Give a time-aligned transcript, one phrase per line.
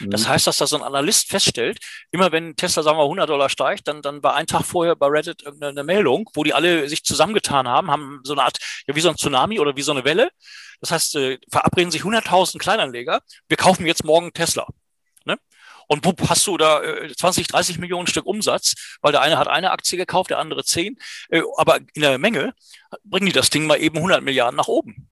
[0.00, 0.10] Mhm.
[0.10, 1.78] Das heißt, dass da so ein Analyst feststellt,
[2.10, 5.06] immer wenn Tesla, sagen wir, 100 Dollar steigt, dann, dann war ein Tag vorher bei
[5.06, 9.00] Reddit eine Meldung, wo die alle sich zusammengetan haben, haben so eine Art, ja, wie
[9.00, 10.30] so ein Tsunami oder wie so eine Welle.
[10.80, 14.66] Das heißt, äh, verabreden sich 100.000 Kleinanleger, wir kaufen jetzt morgen Tesla.
[15.24, 15.38] Ne?
[15.88, 19.48] Und bup, hast du da äh, 20, 30 Millionen Stück Umsatz, weil der eine hat
[19.48, 20.96] eine Aktie gekauft, der andere zehn.
[21.28, 22.54] Äh, aber in der Menge
[23.04, 25.09] bringen die das Ding mal eben 100 Milliarden nach oben.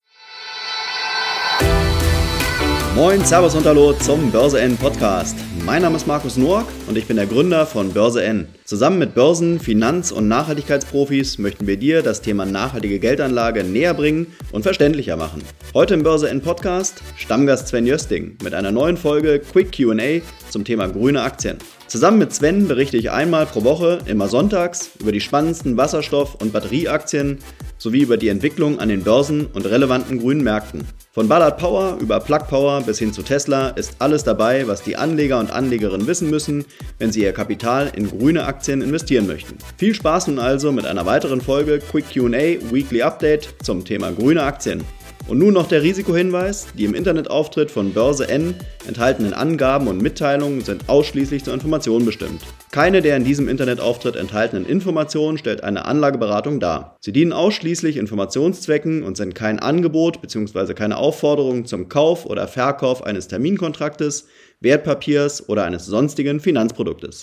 [2.99, 5.37] Moin, Servus und Hallo zum Börse N Podcast.
[5.65, 8.49] Mein Name ist Markus Noack und ich bin der Gründer von Börse N.
[8.65, 14.27] Zusammen mit Börsen-, Finanz- und Nachhaltigkeitsprofis möchten wir dir das Thema nachhaltige Geldanlage näher bringen
[14.51, 15.45] und verständlicher machen.
[15.75, 20.65] Heute im Börse N Podcast Stammgast Sven Jösting mit einer neuen Folge Quick QA zum
[20.65, 21.59] Thema grüne Aktien.
[21.87, 26.53] Zusammen mit Sven berichte ich einmal pro Woche, immer sonntags, über die spannendsten Wasserstoff- und
[26.53, 27.39] Batterieaktien
[27.79, 30.83] sowie über die Entwicklung an den Börsen und relevanten grünen Märkten.
[31.13, 34.97] Von Ballard Power über Plug Power bis hin zu Tesla ist alles dabei, was die
[34.97, 36.65] Anleger und Anlegerinnen wissen müssen,
[36.99, 39.57] wenn sie ihr Kapital in grüne Aktien investieren möchten.
[39.77, 44.43] Viel Spaß nun also mit einer weiteren Folge Quick QA Weekly Update zum Thema grüne
[44.43, 44.85] Aktien.
[45.29, 46.69] Und nun noch der Risikohinweis.
[46.75, 48.55] Die im Internetauftritt von Börse N
[48.87, 52.41] enthaltenen Angaben und Mitteilungen sind ausschließlich zur Information bestimmt.
[52.71, 56.99] Keine der in diesem Internetauftritt enthaltenen Informationen stellt eine Anlageberatung dar.
[57.01, 60.75] Sie dienen ausschließlich Informationszwecken und sind kein Angebot bzw.
[60.75, 64.29] keine Aufforderung zum Kauf oder Verkauf eines Terminkontraktes,
[64.61, 67.21] Wertpapiers oder eines sonstigen Finanzproduktes.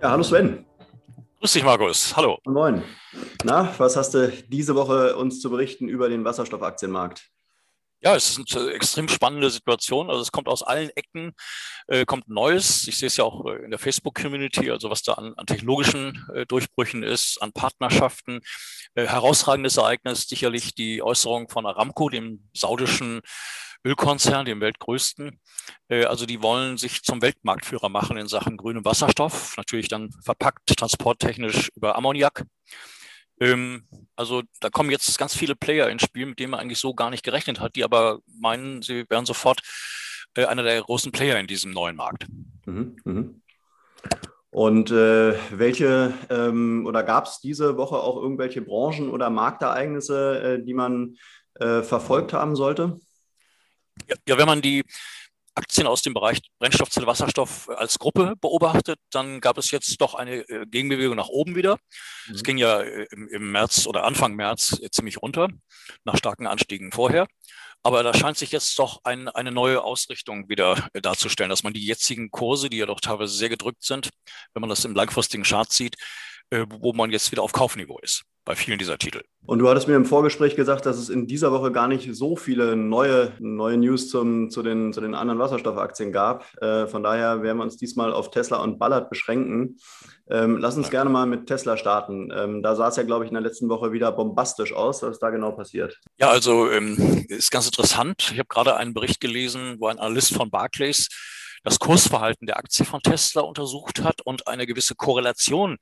[0.00, 0.64] Ja, hallo Sven.
[1.40, 2.16] Grüß dich, Markus.
[2.16, 2.38] Hallo.
[2.46, 2.84] Moin.
[3.42, 7.28] Na, was hast du diese Woche uns zu berichten über den Wasserstoffaktienmarkt?
[8.00, 10.08] Ja, es ist eine extrem spannende Situation.
[10.08, 11.32] Also es kommt aus allen Ecken,
[11.88, 12.86] äh, kommt Neues.
[12.86, 16.24] Ich sehe es ja auch äh, in der Facebook-Community, also was da an, an technologischen
[16.32, 18.40] äh, Durchbrüchen ist, an Partnerschaften.
[18.94, 23.20] Äh, herausragendes Ereignis sicherlich die Äußerung von Aramco, dem saudischen
[23.84, 25.40] Ölkonzern, dem weltgrößten.
[25.88, 30.76] Äh, also die wollen sich zum Weltmarktführer machen in Sachen grünem Wasserstoff, natürlich dann verpackt
[30.76, 32.44] transporttechnisch über Ammoniak.
[33.40, 33.84] Ähm,
[34.16, 37.10] also da kommen jetzt ganz viele Player ins Spiel, mit denen man eigentlich so gar
[37.10, 39.62] nicht gerechnet hat, die aber meinen, sie wären sofort
[40.34, 42.26] äh, einer der großen Player in diesem neuen Markt.
[42.66, 43.42] Mhm, mhm.
[44.50, 50.64] Und äh, welche ähm, oder gab es diese Woche auch irgendwelche Branchen oder Marktereignisse, äh,
[50.64, 51.16] die man
[51.54, 52.98] äh, verfolgt haben sollte?
[54.08, 54.84] Ja, ja, wenn man die
[55.58, 60.48] Aktien aus dem Bereich Brennstoffzelle Wasserstoff als Gruppe beobachtet, dann gab es jetzt doch eine
[60.48, 61.78] äh, Gegenbewegung nach oben wieder.
[62.28, 62.34] Mhm.
[62.34, 65.48] Es ging ja äh, im, im, März oder Anfang März äh, ziemlich runter,
[66.04, 67.26] nach starken Anstiegen vorher.
[67.82, 71.84] Aber da scheint sich jetzt doch ein, eine neue Ausrichtung wieder darzustellen, dass man die
[71.84, 74.10] jetzigen Kurse, die ja doch teilweise sehr gedrückt sind,
[74.54, 75.94] wenn man das im langfristigen Chart sieht,
[76.50, 79.22] wo man jetzt wieder auf Kaufniveau ist bei vielen dieser Titel.
[79.46, 82.36] Und du hattest mir im Vorgespräch gesagt, dass es in dieser Woche gar nicht so
[82.36, 86.44] viele neue, neue News zum, zu, den, zu den anderen Wasserstoffaktien gab.
[86.62, 89.78] Äh, von daher werden wir uns diesmal auf Tesla und Ballard beschränken.
[90.30, 90.90] Ähm, lass uns ja.
[90.90, 92.30] gerne mal mit Tesla starten.
[92.34, 95.02] Ähm, da sah es ja, glaube ich, in der letzten Woche wieder bombastisch aus.
[95.02, 95.98] Was ist da genau passiert?
[96.18, 98.30] Ja, also ähm, ist ganz interessant.
[98.32, 101.08] Ich habe gerade einen Bericht gelesen, wo ein Analyst von Barclays
[101.64, 105.76] das Kursverhalten der Aktie von Tesla untersucht hat und eine gewisse Korrelation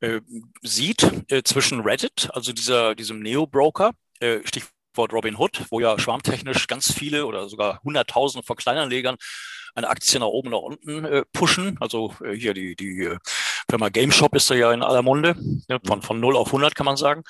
[0.00, 0.20] äh,
[0.62, 6.66] sieht äh, zwischen Reddit, also dieser, diesem Neo-Broker, äh, Stichwort Robin Hood, wo ja schwarmtechnisch
[6.66, 9.16] ganz viele oder sogar Hunderttausende von Kleinanlegern
[9.74, 11.76] eine Aktie nach oben, nach unten äh, pushen.
[11.80, 13.18] Also äh, hier die, die äh,
[13.68, 15.36] Firma GameShop ist da ja in aller Munde,
[15.68, 17.22] ne, von, von 0 auf 100 kann man sagen.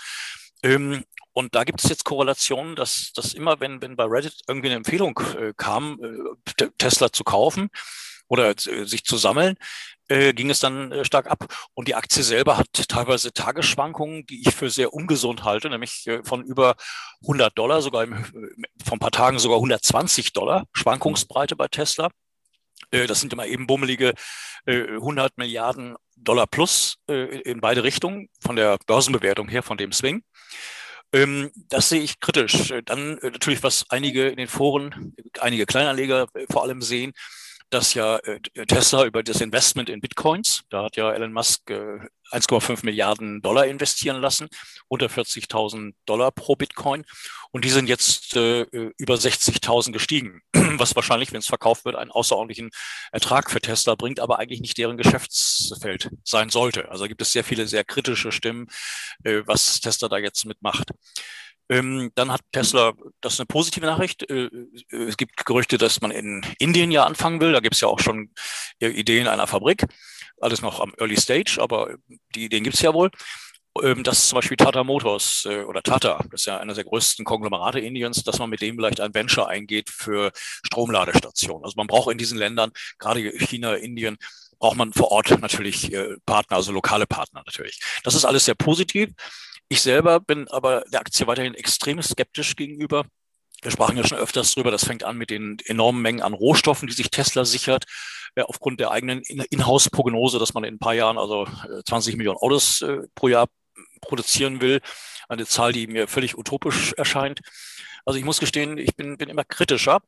[0.62, 4.68] Ähm, und da gibt es jetzt Korrelationen, dass, dass immer, wenn, wenn bei Reddit irgendwie
[4.68, 7.68] eine Empfehlung äh, kam, äh, Tesla zu kaufen
[8.28, 9.56] oder äh, sich zu sammeln,
[10.10, 11.46] äh, ging es dann äh, stark ab.
[11.74, 16.22] Und die Aktie selber hat teilweise Tagesschwankungen, die ich für sehr ungesund halte, nämlich äh,
[16.24, 16.74] von über
[17.22, 18.24] 100 Dollar, sogar im, äh,
[18.84, 22.10] vor ein paar Tagen sogar 120 Dollar Schwankungsbreite bei Tesla.
[22.90, 24.14] Äh, das sind immer eben bummelige
[24.66, 30.22] 100 Milliarden Dollar plus in beide Richtungen, von der Börsenbewertung her, von dem Swing.
[31.14, 32.74] Ähm, das sehe ich kritisch.
[32.84, 37.14] Dann natürlich, was einige in den Foren, einige Kleinanleger vor allem sehen,
[37.70, 42.00] dass ja äh, Tesla über das Investment in Bitcoins, da hat ja Elon Musk äh,
[42.32, 44.48] 1,5 Milliarden Dollar investieren lassen,
[44.88, 47.04] unter 40.000 Dollar pro Bitcoin.
[47.50, 48.62] Und die sind jetzt äh,
[48.98, 52.70] über 60.000 gestiegen, was wahrscheinlich, wenn es verkauft wird, einen außerordentlichen
[53.12, 56.90] Ertrag für Tesla bringt, aber eigentlich nicht deren Geschäftsfeld sein sollte.
[56.90, 58.68] Also gibt es sehr viele sehr kritische Stimmen,
[59.24, 60.90] äh, was Tesla da jetzt mitmacht.
[61.70, 64.28] Ähm, dann hat Tesla, das ist eine positive Nachricht.
[64.28, 67.52] Äh, äh, es gibt Gerüchte, dass man in Indien ja anfangen will.
[67.52, 68.30] Da gibt es ja auch schon
[68.80, 69.86] Ideen einer Fabrik.
[70.40, 71.94] Alles noch am Early Stage, aber
[72.34, 73.10] die Ideen gibt es ja wohl.
[73.82, 77.24] ähm, dass zum Beispiel Tata Motors äh, oder Tata, das ist ja einer der größten
[77.24, 80.32] Konglomerate Indiens, dass man mit dem vielleicht ein Venture eingeht für
[80.66, 81.64] Stromladestationen.
[81.64, 84.16] Also man braucht in diesen Ländern, gerade China, Indien,
[84.58, 87.80] braucht man vor Ort natürlich äh, Partner, also lokale Partner natürlich.
[88.04, 89.10] Das ist alles sehr positiv.
[89.72, 93.04] Ich selber bin aber der Aktie weiterhin extrem skeptisch gegenüber.
[93.62, 96.88] Wir sprachen ja schon öfters drüber, das fängt an mit den enormen Mengen an Rohstoffen,
[96.88, 97.84] die sich Tesla sichert,
[98.34, 101.46] äh, aufgrund der eigenen Inhouse-Prognose, dass man in ein paar Jahren also
[101.86, 102.84] 20 Millionen Autos
[103.14, 103.46] pro Jahr
[104.00, 104.80] produzieren will.
[105.28, 107.40] Eine Zahl, die mir völlig utopisch erscheint.
[108.04, 110.00] Also ich muss gestehen, ich bin, bin immer kritischer.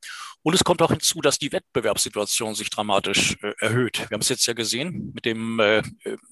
[0.42, 3.98] Und es kommt auch hinzu, dass die Wettbewerbssituation sich dramatisch äh, erhöht.
[4.10, 5.82] Wir haben es jetzt ja gesehen mit dem äh,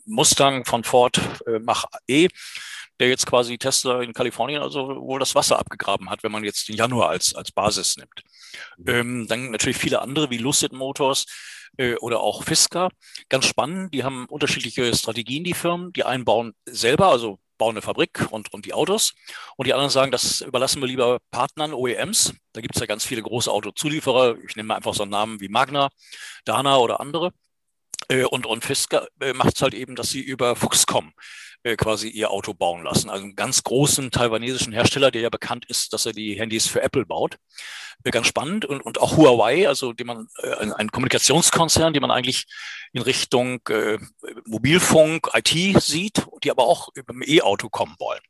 [0.04, 2.28] Mustang von Ford äh, Mach E,
[3.00, 6.68] der jetzt quasi Tesla in Kalifornien also wohl das Wasser abgegraben hat, wenn man jetzt
[6.68, 8.22] den Januar als, als Basis nimmt.
[8.76, 8.88] Mhm.
[8.88, 11.24] Ähm, dann natürlich viele andere wie Lucid Motors
[11.78, 12.90] äh, oder auch Fisker.
[13.28, 15.92] Ganz spannend, die haben unterschiedliche Strategien, die Firmen.
[15.92, 19.14] Die einen bauen selber, also bauen eine Fabrik und, und die Autos.
[19.56, 22.34] Und die anderen sagen, das überlassen wir lieber Partnern, OEMs.
[22.52, 24.36] Da gibt es ja ganz viele große Autozulieferer.
[24.46, 25.88] Ich nehme einfach so einen Namen wie Magna,
[26.44, 27.32] Dana oder andere.
[28.08, 31.12] Äh, und, und Fisker äh, macht es halt eben, dass sie über Fuchscom
[31.62, 33.10] äh, quasi ihr Auto bauen lassen.
[33.10, 36.82] Also einen ganz großen taiwanesischen Hersteller, der ja bekannt ist, dass er die Handys für
[36.82, 37.36] Apple baut.
[38.04, 38.64] Äh, ganz spannend.
[38.64, 42.46] Und, und auch Huawei, also die man, äh, ein Kommunikationskonzern, die man eigentlich
[42.92, 43.98] in Richtung äh,
[44.46, 48.22] Mobilfunk, IT sieht, die aber auch ein E-Auto kommen wollen.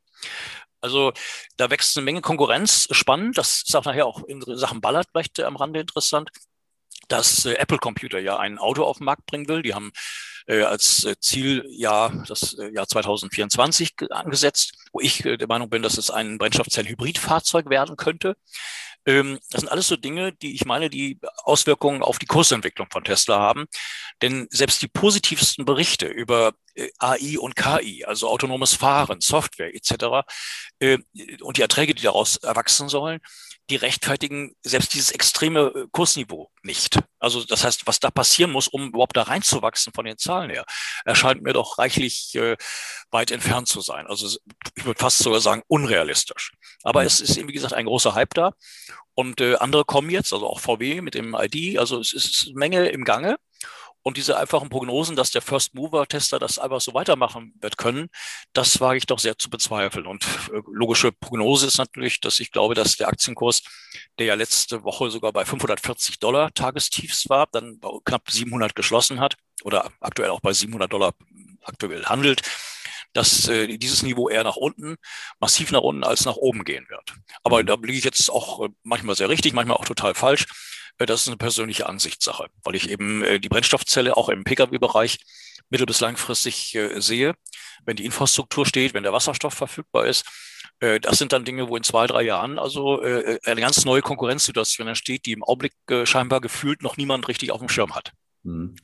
[0.81, 1.13] Also
[1.57, 2.89] da wächst eine Menge Konkurrenz.
[2.91, 3.39] Spannend.
[3.39, 6.31] Das ist auch nachher auch in Sachen Ballard vielleicht am Rande interessant
[7.11, 9.63] dass äh, Apple Computer ja ein Auto auf den Markt bringen will.
[9.63, 9.93] Die haben
[10.47, 15.99] äh, als äh, Zieljahr das äh, Jahr 2024 angesetzt, wo ich der Meinung bin, dass
[15.99, 18.37] es ein Brennstoffzellen-Hybridfahrzeug werden könnte.
[19.07, 23.05] Ähm, das sind alles so Dinge, die ich meine, die Auswirkungen auf die Kursentwicklung von
[23.05, 23.67] Tesla haben.
[24.23, 26.53] Denn selbst die positivsten Berichte über
[26.99, 30.27] AI und KI, also autonomes Fahren, Software etc.
[31.41, 33.21] und die Erträge, die daraus erwachsen sollen,
[33.71, 36.99] die rechtfertigen selbst dieses extreme äh, Kursniveau nicht.
[37.19, 40.65] Also das heißt, was da passieren muss, um überhaupt da reinzuwachsen von den Zahlen her,
[41.05, 42.57] erscheint mir doch reichlich äh,
[43.11, 44.07] weit entfernt zu sein.
[44.07, 44.39] Also
[44.75, 46.53] ich würde fast sogar sagen unrealistisch.
[46.83, 48.53] Aber es ist, wie gesagt, ein großer Hype da.
[49.15, 51.79] Und äh, andere kommen jetzt, also auch VW mit dem ID.
[51.79, 53.37] Also es ist eine Menge im Gange.
[54.03, 58.09] Und diese einfachen Prognosen, dass der First Mover Tester das einfach so weitermachen wird können,
[58.53, 60.07] das wage ich doch sehr zu bezweifeln.
[60.07, 63.63] Und äh, logische Prognose ist natürlich, dass ich glaube, dass der Aktienkurs,
[64.19, 69.37] der ja letzte Woche sogar bei 540 Dollar Tagestiefs war, dann knapp 700 geschlossen hat
[69.63, 71.13] oder aktuell auch bei 700 Dollar
[71.63, 72.43] aktuell handelt,
[73.13, 74.97] dass äh, dieses Niveau eher nach unten,
[75.41, 77.15] massiv nach unten als nach oben gehen wird.
[77.43, 80.47] Aber da liege ich jetzt auch äh, manchmal sehr richtig, manchmal auch total falsch.
[81.01, 85.19] Äh, das ist eine persönliche Ansichtssache, weil ich eben äh, die Brennstoffzelle auch im Pkw-Bereich
[85.71, 87.35] mittel- bis langfristig äh, sehe.
[87.85, 90.25] Wenn die Infrastruktur steht, wenn der Wasserstoff verfügbar ist,
[91.03, 95.27] das sind dann Dinge, wo in zwei, drei Jahren also eine ganz neue Konkurrenzsituation entsteht,
[95.27, 95.73] die im Augenblick
[96.05, 98.13] scheinbar gefühlt noch niemand richtig auf dem Schirm hat.
[98.43, 98.75] Mhm.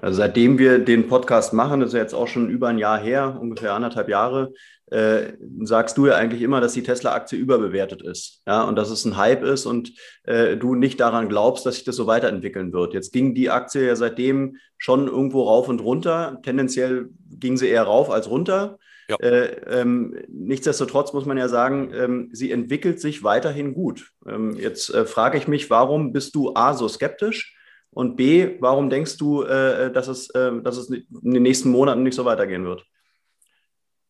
[0.00, 2.98] Also seitdem wir den Podcast machen, das ist ja jetzt auch schon über ein Jahr
[2.98, 4.52] her, ungefähr anderthalb Jahre,
[4.90, 5.32] äh,
[5.62, 9.16] sagst du ja eigentlich immer, dass die Tesla-Aktie überbewertet ist, ja, und dass es ein
[9.16, 9.92] Hype ist und
[10.24, 12.94] äh, du nicht daran glaubst, dass sich das so weiterentwickeln wird.
[12.94, 16.38] Jetzt ging die Aktie ja seitdem schon irgendwo rauf und runter.
[16.42, 18.78] Tendenziell ging sie eher rauf als runter.
[19.08, 19.16] Ja.
[19.16, 24.12] Äh, ähm, nichtsdestotrotz muss man ja sagen, ähm, sie entwickelt sich weiterhin gut.
[24.28, 27.55] Ähm, jetzt äh, frage ich mich, warum bist du A so skeptisch?
[27.96, 32.02] Und B, warum denkst du, äh, dass, es, äh, dass es in den nächsten Monaten
[32.02, 32.84] nicht so weitergehen wird?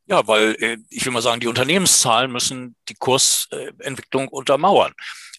[0.06, 4.92] Ja, weil äh, ich will mal sagen, die Unternehmenszahlen müssen die Kursentwicklung untermauern.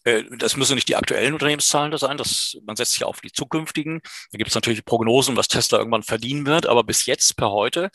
[0.06, 4.00] Äh, das müssen nicht die aktuellen Unternehmenszahlen sein, das, man setzt sich auf die zukünftigen.
[4.32, 7.89] Da gibt es natürlich Prognosen, was Tesla irgendwann verdienen wird, aber bis jetzt, per heute,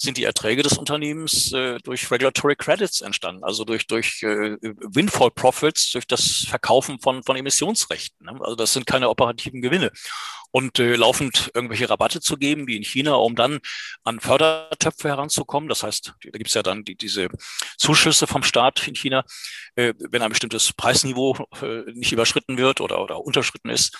[0.00, 5.32] sind die Erträge des Unternehmens äh, durch Regulatory Credits entstanden, also durch, durch äh, Windfall
[5.32, 8.26] Profits, durch das Verkaufen von, von Emissionsrechten.
[8.26, 8.38] Ne?
[8.40, 9.90] Also das sind keine operativen Gewinne
[10.50, 13.58] und äh, laufend irgendwelche Rabatte zu geben, wie in China, um dann
[14.04, 15.68] an Fördertöpfe heranzukommen.
[15.68, 17.28] Das heißt, da gibt es ja dann die, diese
[17.76, 19.24] Zuschüsse vom Staat in China,
[19.74, 23.96] äh, wenn ein bestimmtes Preisniveau äh, nicht überschritten wird oder, oder unterschritten ist.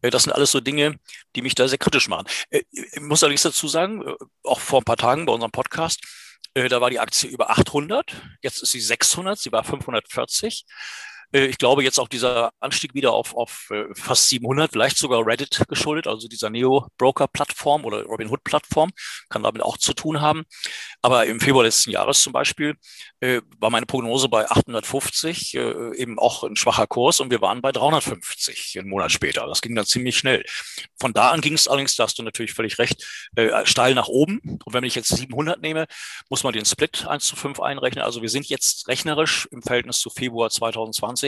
[0.00, 0.98] Äh, das sind alles so Dinge,
[1.36, 2.26] die mich da sehr kritisch machen.
[2.50, 6.00] Äh, ich muss allerdings dazu sagen, äh, auch vor ein paar Tagen bei unserem Podcast,
[6.54, 10.64] äh, da war die Aktie über 800, jetzt ist sie 600, sie war 540.
[11.32, 15.26] Äh, ich glaube jetzt auch dieser Anstieg wieder auf, auf äh, fast 700, vielleicht sogar
[15.26, 18.90] Reddit geschuldet, also dieser Neo-Broker-Plattform oder Robinhood-Plattform,
[19.28, 20.44] kann damit auch zu tun haben.
[21.00, 22.76] Aber im Februar letzten Jahres zum Beispiel
[23.20, 27.62] äh, war meine Prognose bei 850, äh, eben auch ein schwacher Kurs und wir waren
[27.62, 29.46] bei 350 einen Monat später.
[29.46, 30.44] Das ging dann ziemlich schnell.
[31.00, 33.04] Von da an ging es allerdings, da hast du natürlich völlig recht,
[33.36, 34.40] äh, steil nach oben.
[34.64, 35.86] Und wenn ich jetzt 700 nehme,
[36.28, 38.04] muss man den Split 1 zu 5 einrechnen.
[38.04, 41.21] Also wir sind jetzt rechnerisch im Verhältnis zu Februar 2020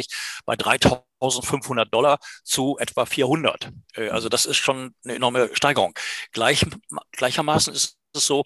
[0.45, 3.71] bei 3500 Dollar zu etwa 400.
[3.95, 5.95] Äh, also das ist schon eine enorme Steigerung.
[6.33, 6.65] Gleich,
[7.13, 8.45] gleichermaßen ist es so,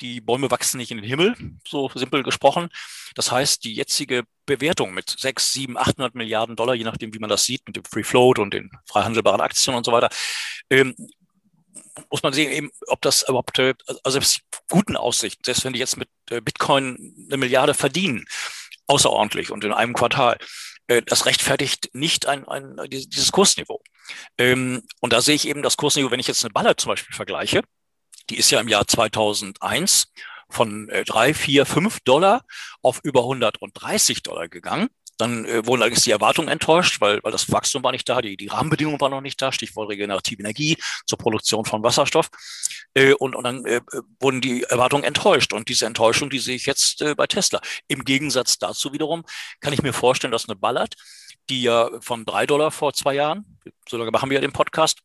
[0.00, 2.68] die Bäume wachsen nicht in den Himmel, so simpel gesprochen.
[3.14, 7.30] Das heißt, die jetzige Bewertung mit 6, 7, 800 Milliarden Dollar, je nachdem, wie man
[7.30, 10.08] das sieht, mit dem Free Float und den frei handelbaren Aktien und so weiter,
[10.70, 10.94] ähm,
[12.10, 15.78] muss man sehen, eben, ob das überhaupt, äh, also selbst guten Aussichten, selbst wenn die
[15.78, 18.24] jetzt mit äh, Bitcoin eine Milliarde verdienen,
[18.86, 20.38] außerordentlich und in einem Quartal,
[20.86, 23.82] das rechtfertigt nicht ein, ein, dieses Kursniveau.
[24.38, 27.14] Ähm, und da sehe ich eben das Kursniveau, wenn ich jetzt eine Baller zum Beispiel
[27.14, 27.62] vergleiche,
[28.30, 30.12] die ist ja im Jahr 2001
[30.48, 32.44] von äh, drei, vier, fünf Dollar
[32.82, 34.88] auf über 130 Dollar gegangen.
[35.22, 38.36] Dann äh, wurden allerdings die Erwartungen enttäuscht, weil, weil das Wachstum war nicht da, die,
[38.36, 40.76] die Rahmenbedingungen waren noch nicht da, Stichwort regenerative Energie
[41.06, 42.28] zur Produktion von Wasserstoff.
[42.94, 43.80] Äh, und, und dann äh,
[44.18, 45.52] wurden die Erwartungen enttäuscht.
[45.52, 47.60] Und diese Enttäuschung, die sehe ich jetzt äh, bei Tesla.
[47.86, 49.22] Im Gegensatz dazu wiederum
[49.60, 50.96] kann ich mir vorstellen, dass eine Ballard,
[51.48, 55.02] die ja von drei Dollar vor zwei Jahren, so lange machen wir ja den Podcast,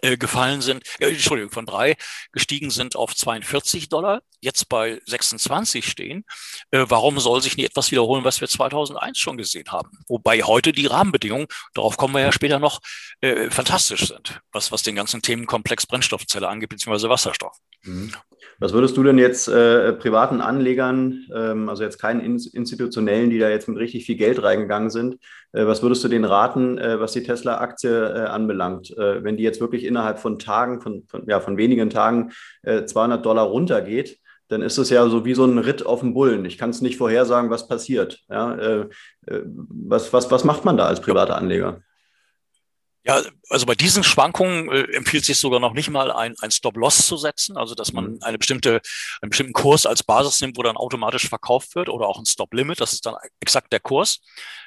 [0.00, 1.96] gefallen sind, äh, Entschuldigung, von drei
[2.32, 6.24] gestiegen sind auf 42 Dollar, jetzt bei 26 stehen.
[6.70, 9.90] Äh, warum soll sich nicht etwas wiederholen, was wir 2001 schon gesehen haben?
[10.08, 12.80] Wobei heute die Rahmenbedingungen, darauf kommen wir ja später noch,
[13.20, 17.56] äh, fantastisch sind, was, was den ganzen Themenkomplex Brennstoffzelle angeht, beziehungsweise Wasserstoff.
[17.84, 18.10] Mhm.
[18.58, 23.48] Was würdest du denn jetzt äh, privaten Anlegern, ähm, also jetzt keinen institutionellen, die da
[23.48, 25.16] jetzt mit richtig viel Geld reingegangen sind,
[25.52, 28.96] äh, was würdest du denen raten, äh, was die Tesla-Aktie äh, anbelangt?
[28.96, 32.32] Äh, wenn die jetzt wirklich innerhalb von Tagen, von, von, ja, von wenigen Tagen
[32.64, 36.14] 200 äh, Dollar runtergeht, dann ist es ja so wie so ein Ritt auf dem
[36.14, 36.44] Bullen.
[36.44, 38.20] Ich kann es nicht vorhersagen, was passiert.
[38.28, 38.86] Ja,
[39.26, 41.80] was, was, was macht man da als privater Anleger?
[43.06, 47.06] Ja, also bei diesen Schwankungen äh, empfiehlt sich sogar noch nicht mal ein, ein Stop-Loss
[47.06, 48.18] zu setzen, also dass man mhm.
[48.22, 48.80] eine bestimmte,
[49.20, 52.80] einen bestimmten Kurs als Basis nimmt, wo dann automatisch verkauft wird oder auch ein Stop-Limit,
[52.80, 54.20] das ist dann exakt der Kurs.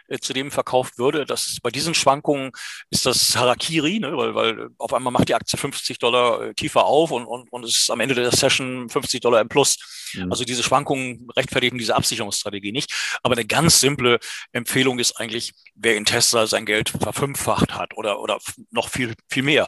[0.10, 1.26] Äh, zu dem verkauft würde.
[1.26, 2.52] Das, bei diesen Schwankungen
[2.90, 4.16] ist das Harakiri, ne?
[4.16, 7.66] weil, weil auf einmal macht die Aktie 50 Dollar äh, tiefer auf und, und, und
[7.66, 9.78] ist am Ende der Session 50 Dollar im Plus.
[10.14, 10.32] Mhm.
[10.32, 13.20] Also diese Schwankungen rechtfertigen diese Absicherungsstrategie nicht.
[13.22, 14.20] Aber eine ganz simple
[14.54, 18.40] Empfehlung ist eigentlich, wer in Tesla sein Geld verfünffacht hat oder, oder
[18.72, 19.68] noch viel, viel mehr,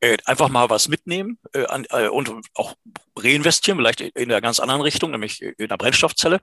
[0.00, 2.74] äh, einfach mal was mitnehmen äh, äh, und auch
[3.16, 6.40] reinvestieren, vielleicht in einer ganz anderen Richtung, nämlich in der Brennstoffzelle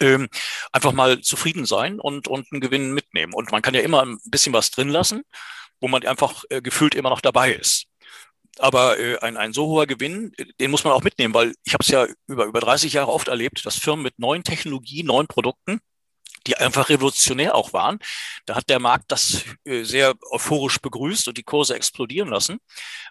[0.00, 0.28] ähm,
[0.72, 3.34] einfach mal zufrieden sein und, und einen Gewinn mitnehmen.
[3.34, 5.22] Und man kann ja immer ein bisschen was drin lassen,
[5.80, 7.86] wo man einfach gefühlt immer noch dabei ist.
[8.58, 11.88] Aber ein, ein so hoher Gewinn, den muss man auch mitnehmen, weil ich habe es
[11.88, 15.80] ja über, über 30 Jahre oft erlebt, dass Firmen mit neuen Technologien, neuen Produkten
[16.46, 17.98] die einfach revolutionär auch waren.
[18.44, 22.58] Da hat der Markt das äh, sehr euphorisch begrüßt und die Kurse explodieren lassen.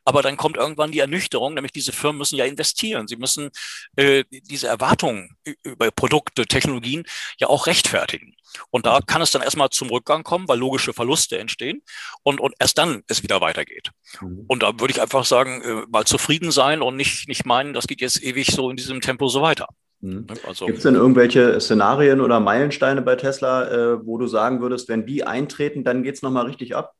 [0.03, 3.07] Aber dann kommt irgendwann die Ernüchterung, nämlich diese Firmen müssen ja investieren.
[3.07, 3.49] Sie müssen
[3.95, 7.03] äh, diese Erwartungen über Produkte, Technologien
[7.39, 8.35] ja auch rechtfertigen.
[8.69, 11.81] Und da kann es dann erstmal zum Rückgang kommen, weil logische Verluste entstehen
[12.23, 13.91] und, und erst dann es wieder weitergeht.
[14.21, 14.45] Mhm.
[14.47, 17.87] Und da würde ich einfach sagen, äh, mal zufrieden sein und nicht, nicht meinen, das
[17.87, 19.67] geht jetzt ewig so in diesem Tempo so weiter.
[20.01, 20.27] Mhm.
[20.45, 24.89] Also, Gibt es denn irgendwelche Szenarien oder Meilensteine bei Tesla, äh, wo du sagen würdest,
[24.89, 26.93] wenn die eintreten, dann geht es nochmal richtig ab?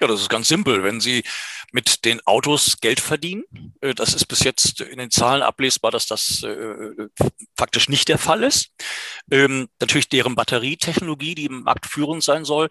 [0.00, 0.82] Ja, das ist ganz simpel.
[0.82, 1.22] Wenn Sie
[1.72, 3.44] mit den Autos Geld verdienen,
[3.80, 7.08] äh, das ist bis jetzt in den Zahlen ablesbar, dass das äh,
[7.56, 8.70] faktisch nicht der Fall ist.
[9.30, 12.68] Ähm, natürlich deren Batterietechnologie, die im Markt führend sein soll,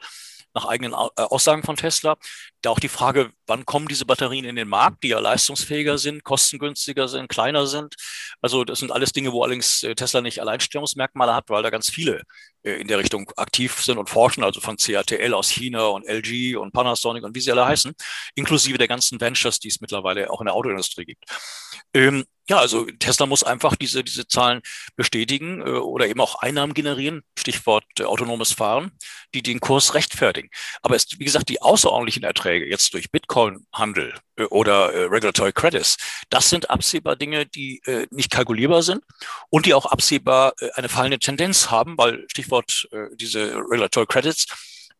[0.56, 2.18] nach eigenen äh, Aussagen von Tesla.
[2.62, 6.24] Da auch die Frage, wann kommen diese Batterien in den Markt, die ja leistungsfähiger sind,
[6.24, 7.96] kostengünstiger sind, kleiner sind.
[8.42, 11.90] Also das sind alles Dinge, wo allerdings äh, Tesla nicht Alleinstellungsmerkmale hat, weil da ganz
[11.90, 12.24] viele
[12.66, 16.72] in der Richtung aktiv sind und forschen, also von CATL aus China und LG und
[16.72, 17.94] Panasonic und wie sie alle heißen,
[18.36, 21.26] inklusive der ganzen Ventures, die es mittlerweile auch in der Autoindustrie gibt.
[21.94, 24.62] Ähm, ja, also Tesla muss einfach diese, diese Zahlen
[24.96, 28.92] bestätigen äh, oder eben auch Einnahmen generieren, Stichwort äh, autonomes Fahren,
[29.34, 30.50] die den Kurs rechtfertigen.
[30.84, 35.98] Aber es, wie gesagt, die außerordentlichen Erträge jetzt durch Bitcoin-Handel äh, oder äh, Regulatory Credits,
[36.30, 39.04] das sind absehbar Dinge, die äh, nicht kalkulierbar sind
[39.50, 44.48] und die auch absehbar äh, eine fallende Tendenz haben, weil Stichwort äh, diese Regulatory Credits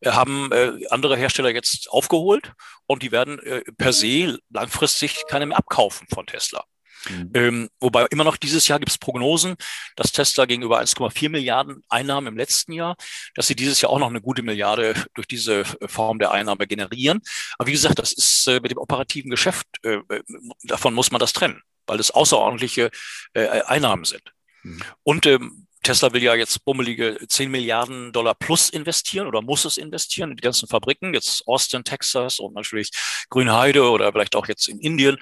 [0.02, 2.54] äh, haben äh, andere Hersteller jetzt aufgeholt
[2.86, 6.64] und die werden äh, per se langfristig keine mehr abkaufen von Tesla.
[7.10, 7.32] Mhm.
[7.34, 9.56] Ähm, wobei immer noch dieses Jahr gibt es Prognosen,
[9.96, 12.96] dass Tesla gegenüber 1,4 Milliarden Einnahmen im letzten Jahr,
[13.36, 17.22] dass sie dieses Jahr auch noch eine gute Milliarde durch diese Form der Einnahme generieren.
[17.58, 20.24] Aber wie gesagt, das ist äh, mit dem operativen Geschäft, äh, äh
[20.64, 22.90] davon muss man das trennen, weil es außerordentliche
[23.34, 24.24] äh, Einnahmen sind.
[24.64, 24.82] Mhm.
[25.04, 29.78] Und ähm, Tesla will ja jetzt bummelige 10 Milliarden Dollar plus investieren oder muss es
[29.78, 32.90] investieren in die ganzen Fabriken, jetzt Austin, Texas und natürlich
[33.30, 35.18] Grünheide oder vielleicht auch jetzt in Indien.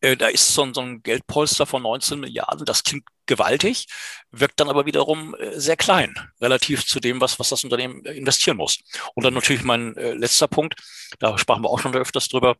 [0.00, 3.86] Äh, da ist so ein, Geldpolster von 19 Milliarden, das klingt gewaltig,
[4.30, 8.12] wirkt dann aber wiederum äh, sehr klein, relativ zu dem, was, was das Unternehmen äh,
[8.12, 8.78] investieren muss.
[9.14, 10.74] Und dann natürlich mein letzter Punkt,
[11.18, 12.56] da sprachen wir auch schon öfters drüber,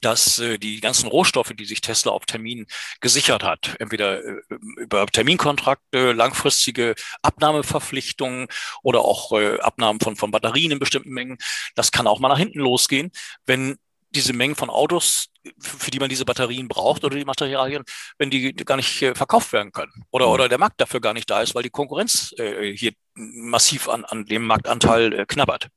[0.00, 2.66] dass äh, die ganzen Rohstoffe, die sich Tesla auf Termin
[3.00, 4.40] gesichert hat, entweder äh,
[4.76, 8.48] über Terminkontrakte, langfristige Abnahmeverpflichtungen
[8.82, 11.38] oder auch äh, Abnahmen von, von Batterien in bestimmten Mengen,
[11.74, 13.10] das kann auch mal nach hinten losgehen,
[13.46, 13.78] wenn
[14.14, 17.82] diese Mengen von Autos, für die man diese Batterien braucht oder die Materialien,
[18.18, 21.28] wenn die gar nicht äh, verkauft werden können oder, oder der Markt dafür gar nicht
[21.30, 25.68] da ist, weil die Konkurrenz äh, hier massiv an, an dem Marktanteil äh, knabbert.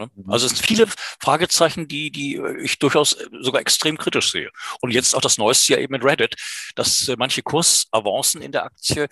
[0.00, 0.10] Ne?
[0.14, 0.30] Mhm.
[0.30, 0.86] Also es sind viele
[1.20, 4.50] Fragezeichen, die, die ich durchaus sogar extrem kritisch sehe.
[4.80, 6.34] Und jetzt auch das Neueste ja eben mit Reddit,
[6.74, 9.08] dass äh, manche Kursavancen in der Aktie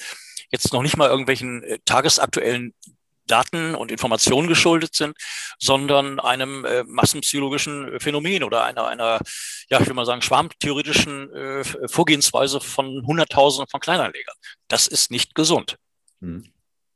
[0.51, 2.75] jetzt noch nicht mal irgendwelchen äh, tagesaktuellen
[3.27, 5.15] Daten und Informationen geschuldet sind,
[5.59, 9.21] sondern einem äh, massenpsychologischen Phänomen oder einer, einer,
[9.69, 14.35] ja, ich will mal sagen, schwarmtheoretischen äh, Vorgehensweise von Hunderttausenden von Kleinanlegern.
[14.69, 15.77] Das ist nicht gesund.
[16.23, 16.45] Hm.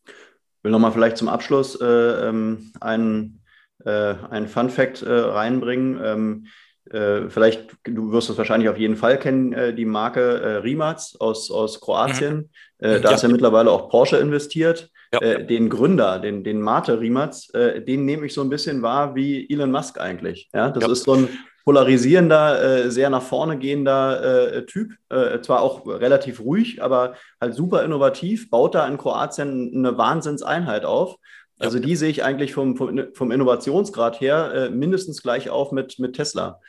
[0.07, 3.42] Ich will nochmal vielleicht zum Abschluss äh, ähm, einen
[3.85, 6.01] äh, ein Fun Fact äh, reinbringen.
[6.03, 6.47] Ähm,
[6.91, 11.01] äh, vielleicht, du wirst es wahrscheinlich auf jeden Fall kennen, äh, die Marke äh, Rimac
[11.21, 12.51] aus, aus Kroatien.
[12.81, 12.87] Mhm.
[12.87, 13.15] Äh, da ja.
[13.15, 14.91] ist ja mittlerweile auch Porsche investiert.
[15.15, 15.39] Ja.
[15.41, 19.71] Den Gründer, den, den Mate Rimac, den nehme ich so ein bisschen wahr wie Elon
[19.71, 20.49] Musk eigentlich.
[20.55, 20.91] Ja, das ja.
[20.91, 21.29] ist so ein
[21.67, 24.95] polarisierender, sehr nach vorne gehender Typ.
[25.43, 27.13] zwar auch relativ ruhig, aber
[27.43, 31.19] halt super innovativ, baut da in Kroatien eine Wahnsinnseinheit auf.
[31.63, 35.99] Also die sehe ich eigentlich vom, vom, vom Innovationsgrad her äh, mindestens gleich auf mit,
[35.99, 36.61] mit Tesla.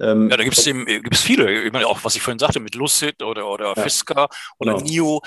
[0.00, 1.64] Ähm, ja, da gibt es eben gibt's viele.
[1.64, 4.84] Ich meine, auch was ich vorhin sagte mit Lucid oder, oder ja, Fisker oder genau.
[4.84, 5.22] NIO.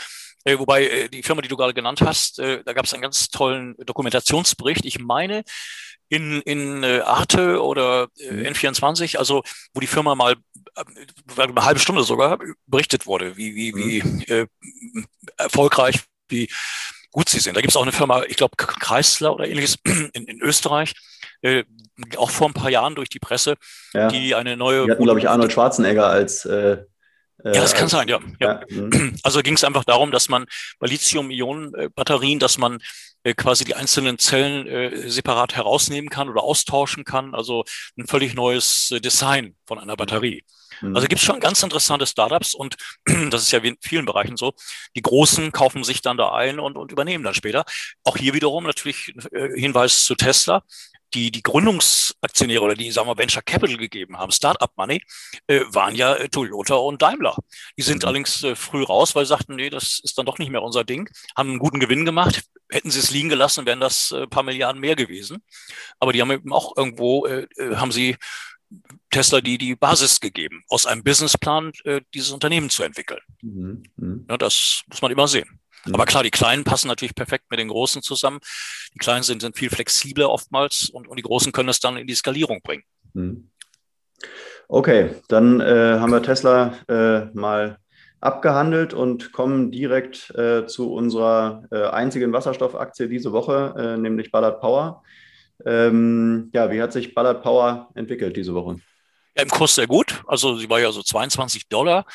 [0.46, 3.02] Äh, wobei äh, die Firma, die du gerade genannt hast, äh, da gab es einen
[3.02, 4.86] ganz tollen Dokumentationsbericht.
[4.86, 5.44] Ich meine,
[6.10, 8.46] in, in äh, Arte oder äh, mhm.
[8.48, 10.36] N24, also wo die Firma mal
[10.76, 14.24] äh, eine halbe Stunde sogar berichtet wurde, wie, wie, wie mhm.
[14.28, 14.46] äh,
[15.38, 16.50] erfolgreich, wie
[17.12, 17.56] gut sie sind.
[17.56, 19.78] Da gibt es auch eine Firma, ich glaube Kreisler oder ähnliches
[20.14, 20.94] in, in Österreich,
[21.42, 21.64] äh,
[22.18, 23.56] auch vor ein paar Jahren durch die Presse,
[23.94, 24.08] ja.
[24.08, 24.86] die eine neue.
[24.86, 26.46] Die hatten, glaube ich, Arnold Schwarzenegger als.
[26.46, 26.84] Äh,
[27.42, 28.20] ja, das kann sein, ja.
[28.40, 28.62] ja.
[28.70, 28.82] ja.
[28.82, 29.16] Mhm.
[29.24, 30.46] Also ging es einfach darum, dass man
[30.80, 32.80] bei Lithium-Ionen-Batterien, dass man
[33.24, 37.34] äh, quasi die einzelnen Zellen äh, separat herausnehmen kann oder austauschen kann.
[37.34, 37.64] Also
[37.98, 40.44] ein völlig neues äh, Design von einer Batterie.
[40.82, 40.96] Mhm.
[40.96, 42.78] Also gibt es schon ganz interessante Startups und
[43.30, 44.54] das ist ja wie in vielen Bereichen so.
[44.96, 47.66] Die Großen kaufen sich dann da ein und, und übernehmen dann später.
[48.04, 50.64] Auch hier wiederum natürlich äh, Hinweis zu Tesla
[51.14, 55.02] die die Gründungsaktionäre oder die, sagen wir, Venture Capital gegeben haben, Startup Money,
[55.48, 57.36] äh, waren ja äh, Toyota und Daimler.
[57.78, 58.08] Die sind mhm.
[58.08, 60.84] allerdings äh, früh raus, weil sie sagten, nee, das ist dann doch nicht mehr unser
[60.84, 62.44] Ding, haben einen guten Gewinn gemacht.
[62.72, 65.44] Hätten sie es liegen gelassen, wären das äh, paar Milliarden mehr gewesen.
[66.00, 67.28] Aber die haben eben auch irgendwo,
[67.76, 68.16] haben sie
[69.10, 73.22] Tesla die, die Basis gegeben, aus einem Businessplan äh, dieses Unternehmen zu entwickeln.
[73.42, 73.84] Mhm.
[73.96, 74.26] mhm.
[74.30, 75.60] Ja, das muss man immer sehen.
[75.86, 75.96] Mhm.
[75.96, 78.40] Aber klar, die Kleinen passen natürlich perfekt mit den Großen zusammen.
[78.94, 82.08] Die Kleinen sind, sind viel flexibler oftmals und, und die Großen können es dann in
[82.08, 82.84] die Skalierung bringen.
[83.14, 83.50] Mhm.
[84.68, 87.80] Okay, dann äh, haben wir Tesla äh, mal
[88.22, 94.60] abgehandelt und kommen direkt äh, zu unserer äh, einzigen Wasserstoffaktie diese Woche, äh, nämlich Ballard
[94.60, 95.04] Power.
[95.66, 98.76] Ähm, ja, wie hat sich Ballard Power entwickelt diese Woche?
[99.42, 100.24] Im Kurs sehr gut.
[100.28, 102.06] Also sie war ja so 22 Dollar,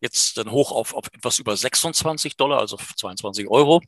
[0.00, 3.80] jetzt dann hoch auf, auf etwas über 26 Dollar, also 22 Euro.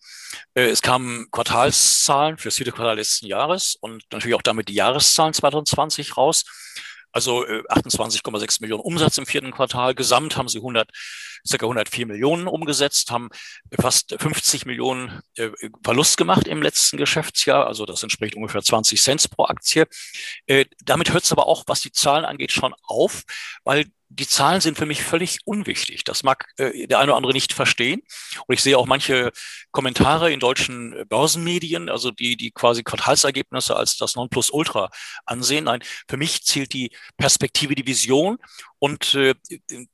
[0.54, 4.74] Äh, es kamen Quartalszahlen für das vierte Quartal letzten Jahres und natürlich auch damit die
[4.74, 6.44] Jahreszahlen 2020 raus.
[7.14, 9.94] Also äh, 28,6 Millionen Umsatz im vierten Quartal.
[9.94, 10.90] Gesamt haben sie 100,
[11.46, 13.31] circa 104 Millionen umgesetzt, haben
[13.81, 15.50] fast 50 Millionen äh,
[15.85, 17.68] Verlust gemacht im letzten Geschäftsjahr.
[17.68, 19.87] Also das entspricht ungefähr 20 Cent pro Aktie.
[20.46, 23.22] Äh, damit hört es aber auch, was die Zahlen angeht, schon auf,
[23.62, 26.05] weil die Zahlen sind für mich völlig unwichtig.
[26.05, 28.00] Das mag äh, der eine oder andere nicht verstehen.
[28.46, 29.33] Und ich sehe auch manche
[29.72, 34.90] Kommentare in deutschen äh, Börsenmedien, also die, die quasi Quartalsergebnisse als das Nonplusultra
[35.27, 35.64] ansehen.
[35.64, 38.38] Nein, für mich zählt die Perspektive, die Vision
[38.79, 39.35] und äh,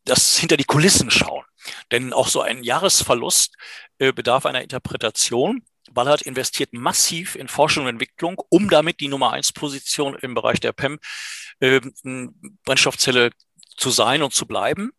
[0.05, 1.45] das hinter die Kulissen schauen.
[1.91, 3.55] Denn auch so ein Jahresverlust
[3.99, 5.63] äh, bedarf einer Interpretation.
[5.93, 10.61] Ballard investiert massiv in Forschung und Entwicklung, um damit die Nummer eins Position im Bereich
[10.61, 10.99] der PEM
[11.61, 11.81] äh,
[12.65, 13.31] Brennstoffzelle
[13.81, 14.93] zu sein und zu bleiben.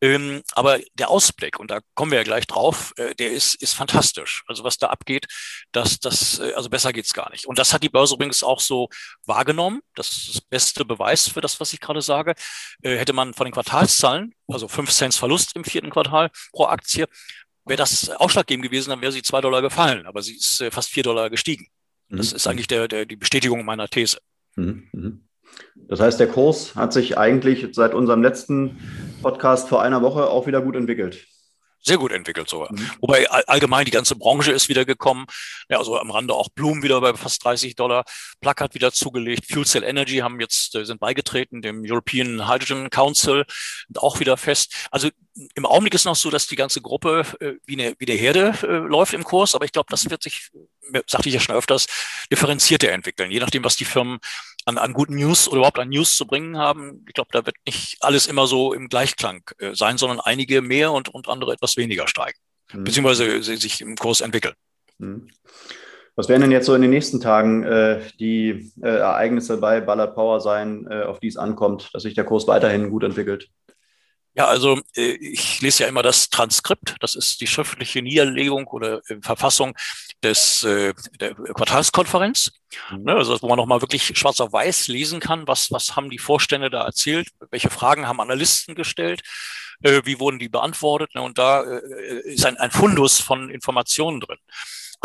[0.00, 3.74] Ähm, aber der Ausblick, und da kommen wir ja gleich drauf, äh, der ist, ist
[3.74, 4.42] fantastisch.
[4.46, 5.26] Also was da abgeht,
[5.72, 7.46] das, das, äh, also besser geht's gar nicht.
[7.46, 8.88] Und das hat die Börse übrigens auch so
[9.24, 9.80] wahrgenommen.
[9.94, 12.34] Das ist das beste Beweis für das, was ich gerade sage.
[12.82, 17.06] Äh, hätte man von den Quartalszahlen, also 5 Cent Verlust im vierten Quartal pro Aktie,
[17.64, 20.06] wäre das ausschlaggebend gewesen, dann wäre sie zwei Dollar gefallen.
[20.06, 21.68] Aber sie ist äh, fast vier Dollar gestiegen.
[22.08, 22.36] Das mhm.
[22.36, 24.18] ist eigentlich der, der, die Bestätigung meiner These.
[24.56, 25.28] Mhm.
[25.76, 28.78] Das heißt, der Kurs hat sich eigentlich seit unserem letzten
[29.22, 31.26] Podcast vor einer Woche auch wieder gut entwickelt.
[31.86, 32.72] Sehr gut entwickelt sogar.
[32.72, 32.90] Mhm.
[33.00, 35.26] Wobei allgemein die ganze Branche ist wieder gekommen.
[35.68, 38.04] Ja, also am Rande auch Bloom wieder bei fast 30 Dollar.
[38.40, 39.52] Plug hat wieder zugelegt.
[39.52, 43.44] Fuel Cell Energy haben jetzt, äh, sind beigetreten, dem European Hydrogen Council,
[43.88, 44.88] und auch wieder fest.
[44.90, 45.10] Also
[45.54, 48.54] im Augenblick ist noch so, dass die ganze Gruppe äh, wie, eine, wie eine Herde
[48.62, 49.54] äh, läuft im Kurs.
[49.54, 50.48] Aber ich glaube, das wird sich,
[51.06, 51.86] sagte ich ja schon öfters,
[52.32, 53.30] differenzierter entwickeln.
[53.30, 54.20] Je nachdem, was die Firmen
[54.64, 57.04] an, an guten News oder überhaupt an News zu bringen haben.
[57.06, 60.92] Ich glaube, da wird nicht alles immer so im Gleichklang äh, sein, sondern einige mehr
[60.92, 62.38] und, und andere etwas weniger steigen,
[62.72, 62.84] mhm.
[62.84, 64.54] beziehungsweise sie sich im Kurs entwickeln.
[64.98, 65.28] Mhm.
[66.16, 70.14] Was werden denn jetzt so in den nächsten Tagen äh, die äh, Ereignisse bei Ballard
[70.14, 73.48] Power sein, äh, auf die es ankommt, dass sich der Kurs weiterhin gut entwickelt?
[74.36, 76.96] Ja, also äh, ich lese ja immer das Transkript.
[77.00, 79.74] Das ist die schriftliche Niederlegung oder äh, Verfassung
[80.24, 82.52] des, äh, der Quartalskonferenz.
[82.90, 83.04] Mhm.
[83.04, 86.18] Ne, also wo man nochmal wirklich schwarz auf weiß lesen kann, was, was haben die
[86.18, 89.22] Vorstände da erzählt, welche Fragen haben Analysten gestellt,
[89.80, 91.14] wie wurden die beantwortet.
[91.14, 94.38] Ne, und da ist ein, ein Fundus von Informationen drin.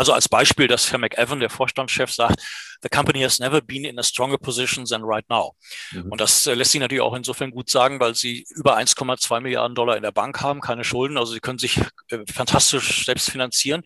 [0.00, 2.40] Also als Beispiel, dass Herr McEwan, der Vorstandschef, sagt,
[2.82, 5.54] the company has never been in a stronger position than right now.
[5.92, 6.10] Mhm.
[6.10, 9.74] Und das äh, lässt sich natürlich auch insofern gut sagen, weil sie über 1,2 Milliarden
[9.74, 11.18] Dollar in der Bank haben, keine Schulden.
[11.18, 11.78] Also sie können sich
[12.08, 13.82] äh, fantastisch selbst finanzieren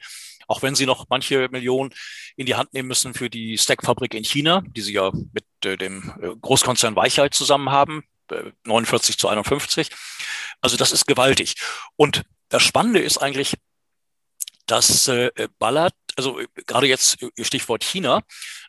[0.49, 1.93] auch wenn sie noch manche Millionen
[2.37, 5.77] in die Hand nehmen müssen für die Stack-Fabrik in China, die sie ja mit äh,
[5.77, 9.89] dem äh, Großkonzern Weichheit zusammen haben, äh, 49 zu 51.
[10.61, 11.55] Also das ist gewaltig.
[11.97, 13.55] Und das Spannende ist eigentlich,
[14.67, 18.23] dass äh, Ballard, also äh, gerade jetzt äh, Stichwort China,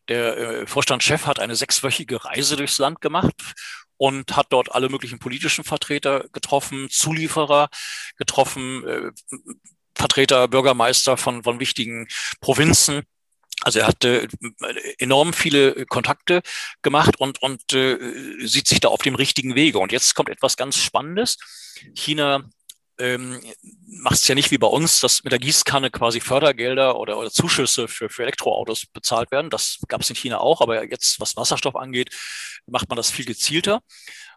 [0.07, 3.35] der äh, Vorstandschef hat eine sechswöchige Reise durchs Land gemacht
[3.97, 7.69] und hat dort alle möglichen politischen Vertreter getroffen, Zulieferer
[8.17, 9.11] getroffen, äh,
[9.95, 12.08] Vertreter, Bürgermeister von, von wichtigen
[12.41, 13.03] Provinzen.
[13.62, 14.27] Also er hatte
[14.99, 16.41] enorm viele Kontakte
[16.81, 17.97] gemacht und, und äh,
[18.45, 19.79] sieht sich da auf dem richtigen Wege.
[19.79, 21.38] Und jetzt kommt etwas ganz Spannendes.
[21.95, 22.43] China
[22.97, 23.41] ähm,
[23.88, 27.31] macht es ja nicht wie bei uns, dass mit der Gießkanne quasi Fördergelder oder, oder
[27.31, 29.49] Zuschüsse für, für Elektroautos bezahlt werden.
[29.49, 32.10] Das gab es in China auch, aber jetzt, was Wasserstoff angeht,
[32.67, 33.81] macht man das viel gezielter.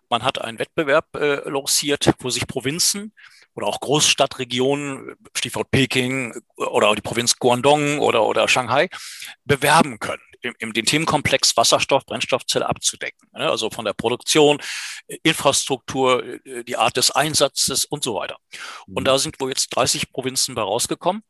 [0.09, 3.13] Man hat einen Wettbewerb äh, lanciert, wo sich Provinzen
[3.59, 8.89] oder auch Großstadtregionen, Stichwort Peking oder die Provinz Guangdong oder, oder Shanghai,
[9.45, 13.29] bewerben können im, im, den Themenkomplex Wasserstoff, Brennstoffzelle abzudecken.
[13.33, 13.51] Ne?
[13.51, 14.61] Also von der Produktion,
[15.25, 18.39] Infrastruktur, äh, die Art des Einsatzes und so weiter.
[18.87, 19.07] Und mhm.
[19.07, 21.23] da sind wohl jetzt 30 Provinzen bei rausgekommen.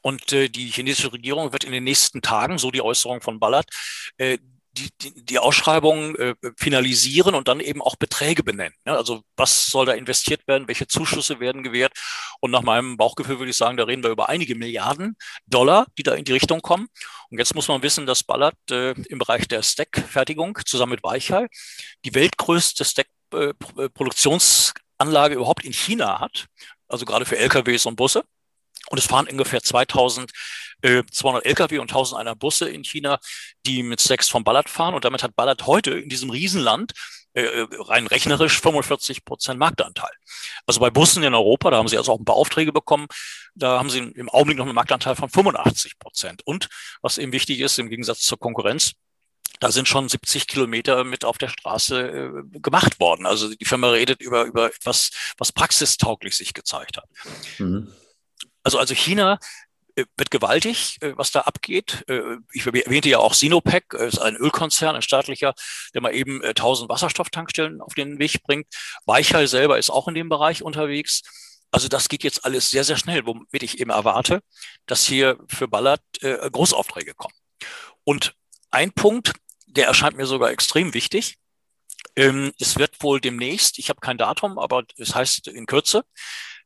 [0.00, 3.68] Und äh, die chinesische Regierung wird in den nächsten Tagen, so die Äußerung von Ballard,
[4.16, 4.38] äh,
[4.72, 8.74] die, die, die Ausschreibung äh, finalisieren und dann eben auch Beträge benennen.
[8.84, 8.96] Ne?
[8.96, 11.92] Also was soll da investiert werden, welche Zuschüsse werden gewährt?
[12.40, 16.02] Und nach meinem Bauchgefühl würde ich sagen, da reden wir über einige Milliarden Dollar, die
[16.02, 16.88] da in die Richtung kommen.
[17.30, 21.48] Und jetzt muss man wissen, dass Ballard äh, im Bereich der Stack-Fertigung zusammen mit Weichai
[22.04, 26.46] die weltgrößte Stack-Produktionsanlage überhaupt in China hat,
[26.88, 28.24] also gerade für LKWs und Busse.
[28.90, 30.30] Und es fahren ungefähr 2000
[30.82, 33.18] äh, 200 Lkw und 1001 Busse in China,
[33.66, 34.94] die mit Stacks vom Ballard fahren.
[34.94, 36.92] Und damit hat Ballard heute in diesem Riesenland
[37.34, 40.10] äh, äh rein rechnerisch 45 Prozent Marktanteil.
[40.66, 43.06] Also bei Bussen in Europa, da haben sie also auch ein paar Aufträge bekommen,
[43.54, 46.42] da haben sie im Augenblick noch einen Marktanteil von 85 Prozent.
[46.44, 46.68] Und
[47.02, 48.92] was eben wichtig ist, im Gegensatz zur Konkurrenz,
[49.60, 53.26] da sind schon 70 Kilometer mit auf der Straße äh, gemacht worden.
[53.26, 57.08] Also die Firma redet über, über etwas, was praxistauglich sich gezeigt hat.
[57.58, 57.92] Mhm.
[58.62, 59.38] Also, also China äh,
[60.16, 62.04] wird gewaltig, äh, was da abgeht.
[62.08, 65.54] Äh, ich erwähnte ja auch Sinopec, ist ein Ölkonzern, ein staatlicher,
[65.94, 68.66] der mal eben 1000 Wasserstofftankstellen auf den Weg bringt.
[69.06, 71.22] Weichheil selber ist auch in dem Bereich unterwegs.
[71.70, 74.40] Also das geht jetzt alles sehr, sehr schnell, womit ich eben erwarte,
[74.86, 77.34] dass hier für Ballard Großaufträge kommen.
[78.04, 78.34] Und
[78.70, 79.34] ein Punkt,
[79.66, 81.36] der erscheint mir sogar extrem wichtig.
[82.16, 86.04] Ähm, es wird wohl demnächst, ich habe kein Datum, aber es heißt in Kürze,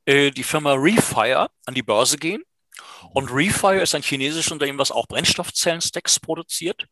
[0.09, 2.43] die Firma Refire an die Börse gehen
[3.13, 6.87] und Refire ist ein chinesisches Unternehmen, was auch Brennstoffzellen-Stacks produziert.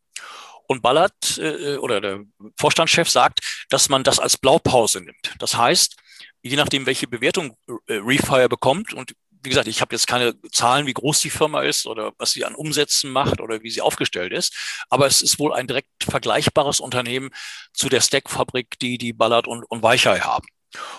[0.66, 2.20] Und Ballard äh, oder der
[2.56, 3.40] Vorstandschef sagt,
[3.70, 5.34] dass man das als Blaupause nimmt.
[5.38, 5.96] Das heißt,
[6.42, 7.56] je nachdem, welche Bewertung
[7.88, 11.62] äh, Refire bekommt, und wie gesagt, ich habe jetzt keine Zahlen, wie groß die Firma
[11.62, 15.38] ist oder was sie an Umsätzen macht oder wie sie aufgestellt ist, aber es ist
[15.38, 17.30] wohl ein direkt vergleichbares Unternehmen
[17.72, 20.46] zu der Stack-Fabrik, die die Ballard und, und Weichai haben.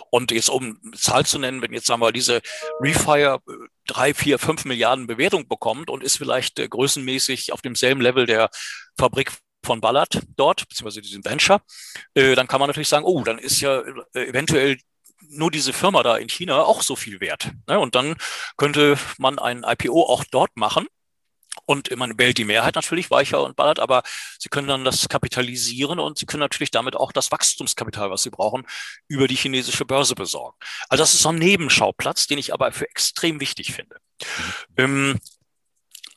[0.09, 2.41] Und jetzt um Zahl zu nennen, wenn jetzt sagen wir diese
[2.79, 3.53] Refire äh,
[3.87, 8.49] drei, vier, fünf Milliarden Bewertung bekommt und ist vielleicht äh, größenmäßig auf demselben Level der
[8.97, 9.31] Fabrik
[9.63, 11.61] von Ballard dort, beziehungsweise diesem Venture,
[12.15, 13.81] äh, dann kann man natürlich sagen, oh, dann ist ja
[14.13, 14.77] äh, eventuell
[15.29, 17.51] nur diese Firma da in China auch so viel wert.
[17.67, 17.79] Ne?
[17.79, 18.15] Und dann
[18.57, 20.87] könnte man ein IPO auch dort machen
[21.65, 24.03] und man wählt die Mehrheit natürlich, Weicher und Ballard, aber
[24.39, 28.29] sie können dann das kapitalisieren und sie können natürlich damit auch das Wachstumskapital, was sie
[28.29, 28.65] brauchen,
[29.07, 30.57] über die chinesische Börse besorgen.
[30.89, 33.97] Also das ist so ein Nebenschauplatz, den ich aber für extrem wichtig finde.
[34.77, 35.19] Ähm,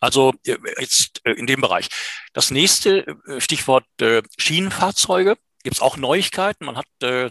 [0.01, 1.89] also äh, jetzt äh, in dem Bereich.
[2.33, 3.87] Das nächste äh, Stichwort
[4.37, 6.67] Schienenfahrzeuge gibt es auch Neuigkeiten.
[6.67, 7.31] Man hat äh,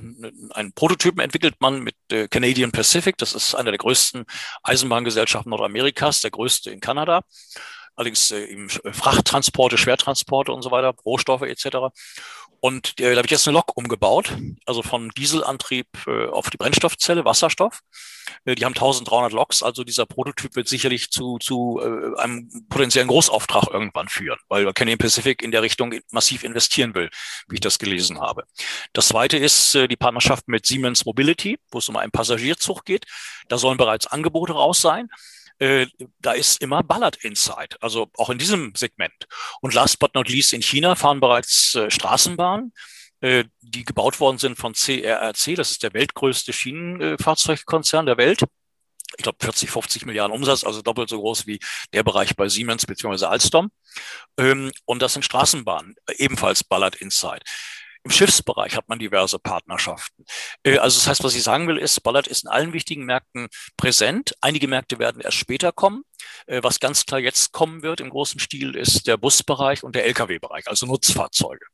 [0.54, 3.16] einen Prototypen entwickelt, man mit äh, Canadian Pacific.
[3.18, 4.26] Das ist einer der größten
[4.64, 7.24] Eisenbahngesellschaften Nordamerikas, der größte in Kanada
[7.96, 11.94] allerdings äh, im Frachttransporte, Schwertransporte und so weiter, Rohstoffe etc.
[12.60, 14.34] Und äh, da habe ich jetzt eine Lok umgebaut,
[14.66, 17.82] also von Dieselantrieb äh, auf die Brennstoffzelle, Wasserstoff.
[18.46, 23.10] Äh, die haben 1300 Loks, also dieser Prototyp wird sicherlich zu, zu äh, einem potenziellen
[23.10, 27.10] Großauftrag irgendwann führen, weil Canadian Pacific in der Richtung massiv investieren will,
[27.50, 28.46] wie ich das gelesen habe.
[28.94, 33.06] Das zweite ist äh, die Partnerschaft mit Siemens Mobility, wo es um einen Passagierzug geht.
[33.50, 35.10] Da sollen bereits Angebote raus sein.
[35.60, 35.88] Äh,
[36.20, 39.14] da ist immer Ballard Inside, also auch in diesem Segment.
[39.62, 42.74] Und last but not least in China fahren bereits äh, Straßenbahnen,
[43.22, 48.44] äh, die gebaut worden sind von CRRC, das ist der weltgrößte Schienenfahrzeugkonzern der Welt.
[49.16, 51.60] Ich glaube 40, 50 Milliarden Umsatz, also doppelt so groß wie
[51.94, 53.26] der Bereich bei Siemens bzw.
[53.26, 53.70] Alstom.
[54.38, 57.42] Ähm, und das sind Straßenbahnen, ebenfalls Ballard Inside.
[58.04, 60.26] Im Schiffsbereich hat man diverse Partnerschaften.
[60.64, 63.48] Äh, also das heißt, was ich sagen will, ist, Ballard ist in allen wichtigen Märkten
[63.78, 64.36] präsent.
[64.42, 66.04] Einige Märkte werden erst später kommen.
[66.46, 70.06] Äh, was ganz klar jetzt kommen wird im großen Stil, ist der Busbereich und der
[70.06, 71.66] Lkw-Bereich, also Nutzfahrzeuge.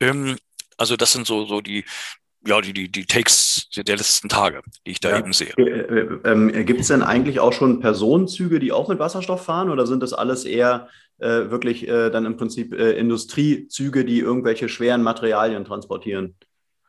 [0.00, 0.36] Ähm,
[0.76, 1.84] also das sind so, so die,
[2.46, 5.18] ja, die, die, die Takes der letzten Tage, die ich da ja.
[5.18, 5.54] eben sehe.
[5.56, 9.86] Äh, ähm, Gibt es denn eigentlich auch schon Personenzüge, die auch mit Wasserstoff fahren oder
[9.86, 15.02] sind das alles eher äh, wirklich äh, dann im Prinzip äh, Industriezüge, die irgendwelche schweren
[15.02, 16.36] Materialien transportieren.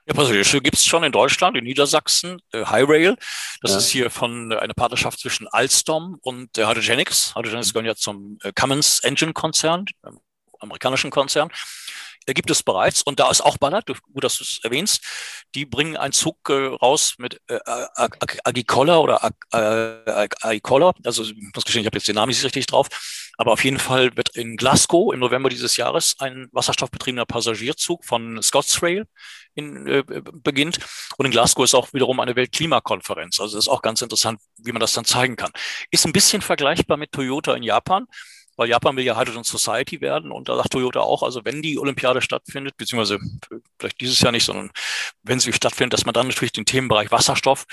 [0.07, 3.15] Ja, Passagiere gibt es schon in Deutschland, in Niedersachsen, äh, High Rail.
[3.61, 3.77] Das ja.
[3.77, 7.35] ist hier von äh, einer Partnerschaft zwischen Alstom und äh, Hydrogenics.
[7.35, 9.85] Hydrogenics gehören ja zum äh, Cummins Engine Konzern,
[10.59, 11.49] amerikanischen Konzern
[12.33, 13.01] gibt es bereits.
[13.01, 15.03] Und da ist auch Ballard, gut, dass du es erwähnst.
[15.53, 17.59] Die bringen einen Zug äh, raus mit äh,
[18.43, 19.35] Agicola oder Ag
[20.41, 20.93] Agicola.
[21.03, 22.87] Also ich muss gestehen, ich habe jetzt den Namen nicht richtig drauf.
[23.37, 28.41] Aber auf jeden Fall wird in Glasgow im November dieses Jahres ein wasserstoffbetriebener Passagierzug von
[28.41, 29.05] Scotsrail
[29.55, 30.03] in, äh,
[30.43, 30.79] beginnt.
[31.17, 33.39] Und in Glasgow ist auch wiederum eine Weltklimakonferenz.
[33.39, 35.51] Also das ist auch ganz interessant, wie man das dann zeigen kann.
[35.91, 38.07] Ist ein bisschen vergleichbar mit Toyota in Japan
[38.55, 41.77] weil Japan will ja Hydrogen Society werden und da sagt Toyota auch, also wenn die
[41.77, 43.19] Olympiade stattfindet, beziehungsweise
[43.79, 44.71] vielleicht dieses Jahr nicht, sondern
[45.23, 47.65] wenn sie stattfindet, dass man dann natürlich den Themenbereich Wasserstoff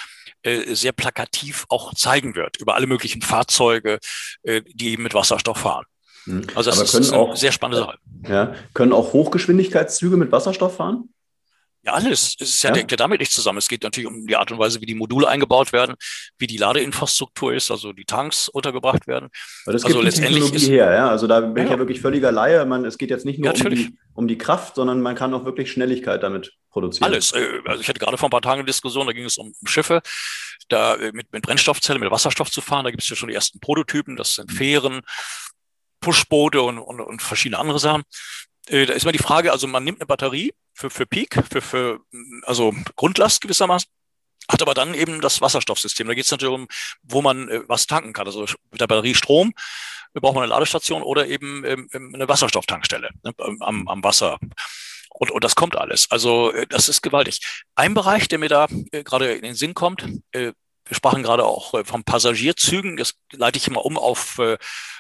[0.42, 3.99] äh, sehr plakativ auch zeigen wird über alle möglichen Fahrzeuge,
[4.42, 5.87] äh, die eben mit Wasserstoff fahren.
[6.25, 6.47] Hm.
[6.55, 7.99] Also das ist, eine auch, sehr spannende Sache.
[8.29, 11.12] Ja, können auch Hochgeschwindigkeitszüge mit Wasserstoff fahren?
[11.85, 12.37] Ja, alles.
[12.38, 12.77] Es ist ja, ja.
[12.77, 13.59] hängt ja damit nicht zusammen.
[13.59, 15.97] Es geht natürlich um die Art und Weise, wie die Module eingebaut werden,
[16.38, 19.31] wie die Ladeinfrastruktur ist, also die Tanks untergebracht werden.
[19.64, 21.09] Aber das also gibt letztendlich Technologie ist, her, ja.
[21.09, 22.64] Also da bin ja, ich ja wirklich völliger Laie.
[22.66, 25.45] Man, es geht jetzt nicht nur um, die, um die Kraft, sondern man kann auch
[25.45, 27.11] wirklich Schnelligkeit damit produzieren.
[27.11, 27.33] Alles.
[27.33, 29.53] Äh, also ich hatte gerade vor ein paar Tagen eine Diskussion, da ging es um
[29.64, 30.03] Schiffe,
[30.68, 32.85] da äh, mit, mit Brennstoffzellen, mit Wasserstoff zu fahren.
[32.85, 35.01] Da gibt es ja schon die ersten Prototypen, das sind Fähren,
[36.01, 38.03] Pushboote und, und, und verschiedene andere Sachen.
[38.68, 41.61] Äh, da ist immer die Frage, also man nimmt eine Batterie für, für Peak, für,
[41.61, 42.01] für
[42.42, 43.90] also Grundlast gewissermaßen,
[44.51, 46.07] hat aber dann eben das Wasserstoffsystem.
[46.07, 46.68] Da geht es natürlich um,
[47.03, 48.27] wo man äh, was tanken kann.
[48.27, 49.53] Also mit der Batterie Strom
[50.14, 54.38] äh, braucht man eine Ladestation oder eben ähm, ähm eine Wasserstofftankstelle ne, am, am Wasser.
[55.11, 56.11] Und, und das kommt alles.
[56.11, 57.40] Also äh, das ist gewaltig.
[57.75, 60.53] Ein Bereich, der mir da äh, gerade in den Sinn kommt, äh,
[60.85, 62.96] wir sprachen gerade auch äh, von Passagierzügen.
[62.96, 64.59] Das leite ich immer um auf äh,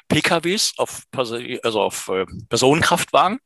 [0.08, 3.40] PKWs, auf, Passagier, also auf äh, Personenkraftwagen.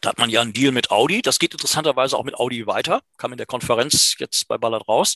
[0.00, 1.22] Da hat man ja einen Deal mit Audi.
[1.22, 3.02] Das geht interessanterweise auch mit Audi weiter.
[3.18, 5.14] Kam in der Konferenz jetzt bei Ballard raus,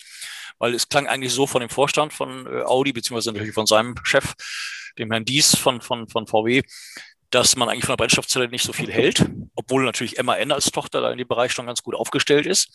[0.59, 3.97] weil es klang eigentlich so von dem Vorstand von äh, Audi, beziehungsweise natürlich von seinem
[4.05, 4.35] Chef,
[4.99, 6.63] dem Herrn Dies von, von, von VW,
[7.31, 11.01] dass man eigentlich von der Brennstoffzelle nicht so viel hält, obwohl natürlich MAN als Tochter
[11.01, 12.69] da in dem Bereich schon ganz gut aufgestellt ist.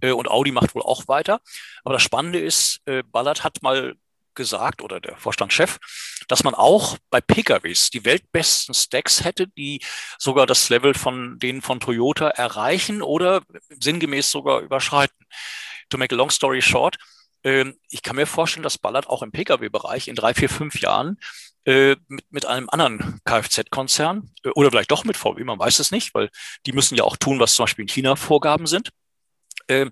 [0.00, 1.40] Äh, und Audi macht wohl auch weiter.
[1.84, 3.96] Aber das Spannende ist, äh, Ballard hat mal
[4.36, 5.78] gesagt oder der Vorstandschef,
[6.28, 9.80] dass man auch bei PKWs die weltbesten Stacks hätte, die
[10.18, 15.26] sogar das Level von denen von Toyota erreichen oder sinngemäß sogar überschreiten.
[15.90, 16.96] To make a long story short,
[17.42, 21.18] äh, ich kann mir vorstellen, dass Ballard auch im Pkw-Bereich in drei, vier, fünf Jahren
[21.64, 25.90] äh, mit, mit einem anderen Kfz-Konzern äh, oder vielleicht doch mit VW, man weiß es
[25.90, 26.30] nicht, weil
[26.66, 28.90] die müssen ja auch tun, was zum Beispiel in China Vorgaben sind
[29.68, 29.86] äh,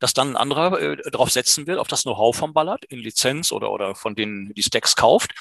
[0.00, 3.52] dass dann ein anderer äh, darauf setzen will, auf das Know-how vom Ballard in Lizenz
[3.52, 5.32] oder, oder von denen die Stacks kauft.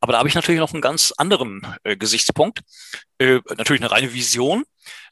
[0.00, 2.60] Aber da habe ich natürlich noch einen ganz anderen äh, Gesichtspunkt.
[3.18, 4.64] Äh, natürlich eine reine Vision,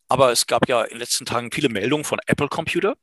[0.08, 2.96] aber es gab ja in den letzten Tagen viele Meldungen von Apple Computer,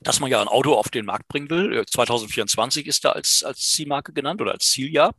[0.00, 1.84] dass man ja ein Auto auf den Markt bringen will.
[1.86, 5.14] 2024 äh, ist da als, als Zielmarke genannt oder als Zieljahr.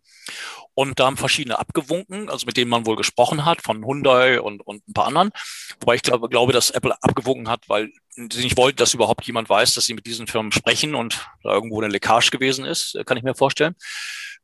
[0.73, 4.61] Und da haben verschiedene abgewunken, also mit denen man wohl gesprochen hat, von Hyundai und,
[4.61, 5.31] und ein paar anderen.
[5.79, 9.49] Wobei ich glaube, glaube, dass Apple abgewunken hat, weil sie nicht wollten, dass überhaupt jemand
[9.49, 13.17] weiß, dass sie mit diesen Firmen sprechen und da irgendwo eine Leckage gewesen ist, kann
[13.17, 13.75] ich mir vorstellen.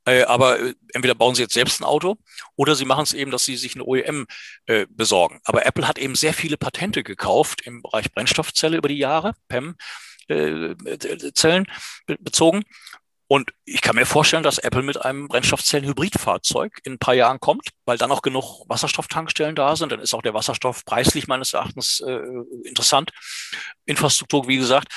[0.06, 2.18] Äh, aber äh, entweder bauen sie jetzt selbst ein Auto
[2.56, 4.28] oder sie machen es eben, dass sie sich eine OEM
[4.66, 5.40] äh, besorgen.
[5.44, 9.76] Aber Apple hat eben sehr viele Patente gekauft im Bereich Brennstoffzelle über die Jahre, PEM.
[11.34, 11.66] Zellen
[12.20, 12.64] bezogen.
[13.32, 17.70] Und ich kann mir vorstellen, dass Apple mit einem Brennstoffzellen-Hybridfahrzeug in ein paar Jahren kommt,
[17.86, 19.92] weil dann auch genug Wasserstofftankstellen da sind.
[19.92, 22.22] Dann ist auch der Wasserstoff preislich meines Erachtens äh,
[22.64, 23.12] interessant.
[23.86, 24.88] Infrastruktur, wie gesagt.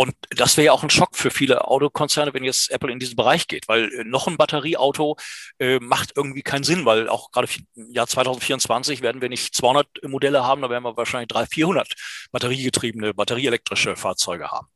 [0.00, 3.16] Und das wäre ja auch ein Schock für viele Autokonzerne, wenn jetzt Apple in diesen
[3.16, 5.16] Bereich geht, weil äh, noch ein Batterieauto
[5.58, 9.88] äh, macht irgendwie keinen Sinn, weil auch gerade im Jahr 2024 werden wir nicht 200
[10.04, 11.94] Modelle haben, da werden wir wahrscheinlich 300, 400
[12.30, 14.68] batteriegetriebene, batterieelektrische Fahrzeuge haben.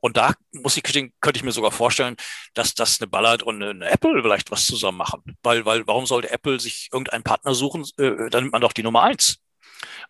[0.00, 2.16] Und da muss ich, könnte ich mir sogar vorstellen,
[2.54, 5.22] dass das eine Ballard und eine Apple vielleicht was zusammen machen.
[5.44, 7.84] Weil, weil, warum sollte Apple sich irgendeinen Partner suchen?
[7.96, 9.38] Äh, dann nimmt man doch die Nummer eins.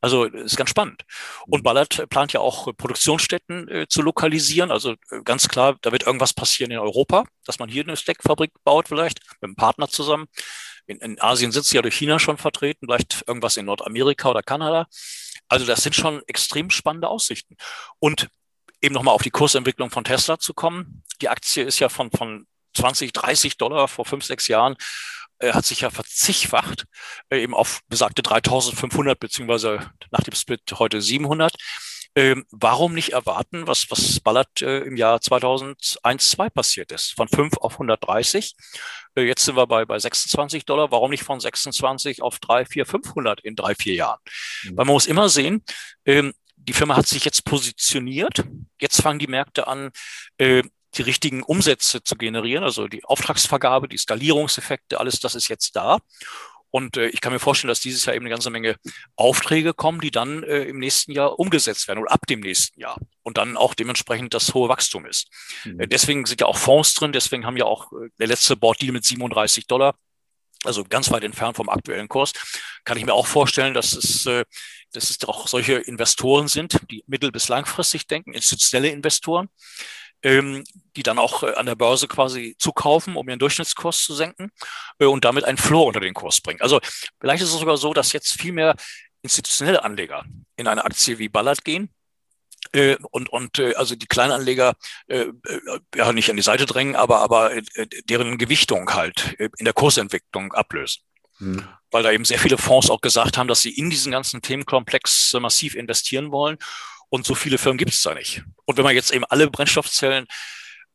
[0.00, 1.02] Also ist ganz spannend.
[1.46, 1.64] Und mhm.
[1.64, 4.70] Ballard plant ja auch Produktionsstätten äh, zu lokalisieren.
[4.70, 8.52] Also äh, ganz klar, da wird irgendwas passieren in Europa, dass man hier eine Steckfabrik
[8.64, 10.26] baut vielleicht mit einem Partner zusammen.
[10.86, 14.42] In, in Asien sind sie ja durch China schon vertreten, vielleicht irgendwas in Nordamerika oder
[14.42, 14.86] Kanada.
[15.48, 17.56] Also das sind schon extrem spannende Aussichten.
[17.98, 18.28] Und
[18.80, 21.02] eben nochmal auf die Kursentwicklung von Tesla zu kommen.
[21.22, 24.76] Die Aktie ist ja von, von 20, 30 Dollar vor fünf, sechs Jahren
[25.44, 26.84] äh, hat sich ja verzigfacht,
[27.30, 31.54] äh, eben auf besagte 3500 beziehungsweise nach dem Split heute 700.
[32.16, 37.10] Ähm, warum nicht erwarten, was, was Ballard äh, im Jahr 2001, 2 passiert ist?
[37.16, 38.54] Von 5 auf 130.
[39.16, 40.92] Äh, jetzt sind wir bei, bei 26 Dollar.
[40.92, 44.20] Warum nicht von 26 auf 3, 4, 500 in drei, vier Jahren?
[44.62, 44.76] Mhm.
[44.76, 45.64] Weil man muss immer sehen,
[46.04, 48.44] ähm, die Firma hat sich jetzt positioniert.
[48.80, 49.90] Jetzt fangen die Märkte an,
[50.38, 50.62] äh,
[50.96, 55.98] die richtigen Umsätze zu generieren, also die Auftragsvergabe, die Skalierungseffekte, alles das ist jetzt da.
[56.74, 58.74] Und äh, ich kann mir vorstellen, dass dieses Jahr eben eine ganze Menge
[59.14, 62.98] Aufträge kommen, die dann äh, im nächsten Jahr umgesetzt werden oder ab dem nächsten Jahr.
[63.22, 65.28] Und dann auch dementsprechend das hohe Wachstum ist.
[65.64, 65.78] Mhm.
[65.78, 68.90] Äh, deswegen sind ja auch Fonds drin, deswegen haben ja auch äh, der letzte Board-Deal
[68.90, 69.94] mit 37 Dollar,
[70.64, 72.32] also ganz weit entfernt vom aktuellen Kurs,
[72.82, 74.44] kann ich mir auch vorstellen, dass es, äh,
[74.92, 79.48] dass es auch solche Investoren sind, die mittel- bis langfristig denken, institutionelle Investoren,
[80.24, 80.64] ähm,
[80.96, 84.50] die dann auch äh, an der Börse quasi zukaufen, um ihren Durchschnittskurs zu senken
[84.98, 86.60] äh, und damit einen Floor unter den Kurs bringen.
[86.60, 86.80] Also
[87.20, 88.74] vielleicht ist es sogar so, dass jetzt viel mehr
[89.22, 90.24] institutionelle Anleger
[90.56, 91.90] in eine Aktie wie Ballard gehen,
[92.72, 94.74] äh, und, und äh, also die Kleinanleger
[95.06, 97.62] äh, äh, ja nicht an die Seite drängen, aber, aber äh,
[98.08, 101.02] deren Gewichtung halt äh, in der Kursentwicklung ablösen.
[101.38, 101.66] Hm.
[101.90, 105.36] Weil da eben sehr viele Fonds auch gesagt haben, dass sie in diesen ganzen Themenkomplex
[105.40, 106.58] massiv investieren wollen
[107.08, 108.42] und so viele Firmen gibt es da nicht.
[108.64, 110.26] Und wenn man jetzt eben alle Brennstoffzellen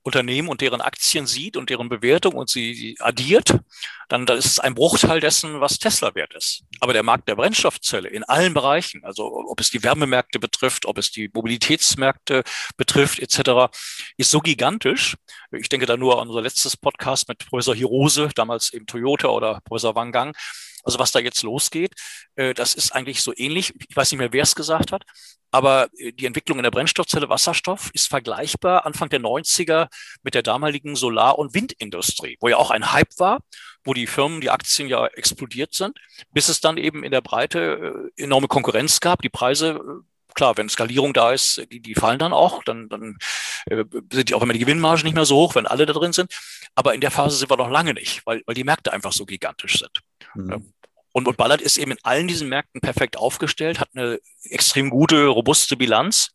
[0.09, 3.59] Unternehmen und deren Aktien sieht und deren Bewertung und sie addiert,
[4.07, 6.63] dann, dann ist es ein Bruchteil dessen, was Tesla wert ist.
[6.79, 10.97] Aber der Markt der Brennstoffzelle in allen Bereichen, also ob es die Wärmemärkte betrifft, ob
[10.97, 12.43] es die Mobilitätsmärkte
[12.75, 13.71] betrifft, etc.,
[14.17, 15.15] ist so gigantisch.
[15.51, 19.61] Ich denke da nur an unser letztes Podcast mit Professor Hirose, damals eben Toyota oder
[19.63, 20.35] Professor Wang Gang,
[20.83, 21.93] also was da jetzt losgeht,
[22.35, 23.73] äh, das ist eigentlich so ähnlich.
[23.89, 25.03] Ich weiß nicht mehr, wer es gesagt hat,
[25.51, 29.87] aber äh, die Entwicklung in der Brennstoffzelle Wasserstoff ist vergleichbar Anfang der 90er
[30.23, 33.39] mit der damaligen Solar- und Windindustrie, wo ja auch ein Hype war,
[33.83, 35.97] wo die Firmen, die Aktien ja explodiert sind,
[36.31, 40.69] bis es dann eben in der Breite äh, enorme Konkurrenz gab, die Preise klar, wenn
[40.69, 43.17] Skalierung da ist, die, die fallen dann auch, dann, dann
[43.65, 46.13] äh, sind die auch immer die Gewinnmargen nicht mehr so hoch, wenn alle da drin
[46.13, 46.31] sind.
[46.75, 49.25] Aber in der Phase sind wir noch lange nicht, weil, weil die Märkte einfach so
[49.25, 50.01] gigantisch sind.
[50.35, 50.73] Mhm.
[51.11, 55.25] Und, und Ballard ist eben in allen diesen Märkten perfekt aufgestellt, hat eine extrem gute,
[55.27, 56.29] robuste Bilanz,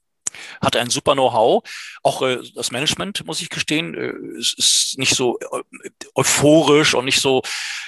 [0.60, 1.62] hat ein super Know-how.
[2.02, 7.04] Auch äh, das Management, muss ich gestehen, äh, ist, ist nicht so äh, euphorisch und
[7.04, 7.42] nicht so,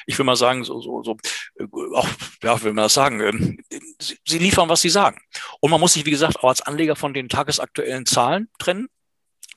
[0.07, 1.17] ich will mal sagen, so, so, so
[1.59, 2.09] äh, auch,
[2.43, 5.21] ja, will man das sagen, äh, sie, sie liefern, was sie sagen.
[5.61, 8.89] Und man muss sich, wie gesagt, auch als Anleger von den tagesaktuellen Zahlen trennen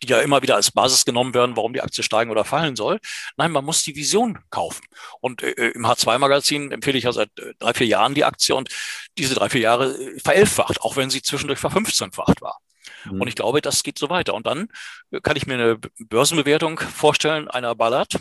[0.02, 3.00] die ja immer wieder als Basis genommen werden, warum die Aktie steigen oder fallen soll.
[3.38, 4.86] Nein, man muss die Vision kaufen.
[5.20, 8.70] Und äh, im H2-Magazin empfehle ich ja seit äh, drei, vier Jahren die Aktie und
[9.18, 12.60] diese drei, vier Jahre äh, verelffacht, auch wenn sie zwischendurch verfünfzehnfacht war.
[13.06, 13.22] Mhm.
[13.22, 14.34] Und ich glaube, das geht so weiter.
[14.34, 14.70] Und dann
[15.12, 18.20] äh, kann ich mir eine Börsenbewertung vorstellen einer Ballard,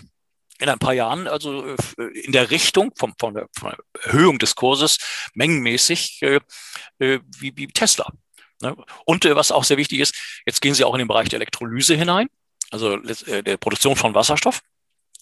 [0.61, 4.39] in ein paar Jahren, also äh, in der Richtung vom, von, der, von der Erhöhung
[4.39, 4.99] des Kurses
[5.35, 6.41] mengenmäßig äh,
[6.99, 8.11] wie, wie Tesla.
[8.61, 8.77] Ne?
[9.05, 10.15] Und äh, was auch sehr wichtig ist,
[10.47, 12.29] jetzt gehen Sie auch in den Bereich der Elektrolyse hinein,
[12.71, 14.61] also äh, der Produktion von Wasserstoff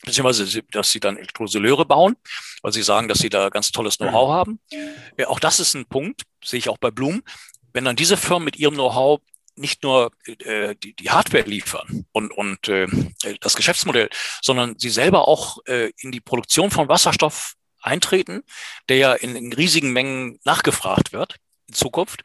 [0.04, 2.16] beziehungsweise dass sie dann Elektrolyseure bauen,
[2.62, 4.60] weil sie sagen, dass sie da ganz tolles Know-how haben.
[5.16, 7.22] Ja, auch das ist ein Punkt, sehe ich auch bei Bloom.
[7.72, 9.20] Wenn dann diese Firmen mit ihrem Know-how
[9.56, 12.86] nicht nur äh, die, die Hardware liefern und, und äh,
[13.40, 14.10] das Geschäftsmodell,
[14.42, 18.42] sondern sie selber auch äh, in die Produktion von Wasserstoff eintreten,
[18.88, 21.36] der ja in, in riesigen Mengen nachgefragt wird
[21.68, 22.22] in Zukunft,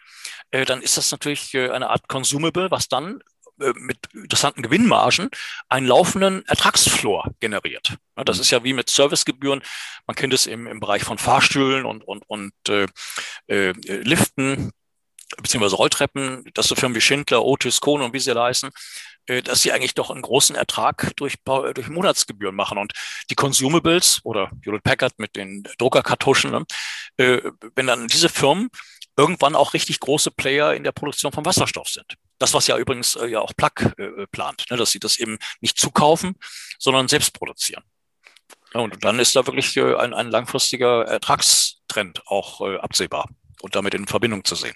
[0.52, 3.22] äh, dann ist das natürlich äh, eine Art Consumable, was dann
[3.60, 5.30] äh, mit interessanten Gewinnmargen
[5.70, 7.96] einen laufenden Ertragsflor generiert.
[8.16, 9.62] Das ist ja wie mit Servicegebühren.
[10.06, 12.88] Man kennt es im, im Bereich von Fahrstühlen und, und, und äh,
[13.48, 14.72] äh, Liften
[15.42, 18.70] beziehungsweise Rolltreppen, dass so Firmen wie Schindler, Otis, Kohn und wie sie leisten,
[19.28, 22.78] äh, dass sie eigentlich doch einen großen Ertrag durch, durch Monatsgebühren machen.
[22.78, 22.94] Und
[23.30, 26.66] die Consumables oder Hewlett Packard mit den Druckerkartuschen, ne,
[27.18, 27.42] äh,
[27.76, 28.70] wenn dann diese Firmen
[29.18, 32.16] irgendwann auch richtig große Player in der Produktion von Wasserstoff sind.
[32.40, 35.38] Das, was ja übrigens äh, ja auch Plug äh, plant, ne, dass sie das eben
[35.60, 36.36] nicht zukaufen,
[36.80, 37.84] sondern selbst produzieren.
[38.74, 43.30] Ja, und dann ist da wirklich äh, ein, ein langfristiger Ertragstrend auch äh, absehbar
[43.62, 44.76] und damit in Verbindung zu sehen.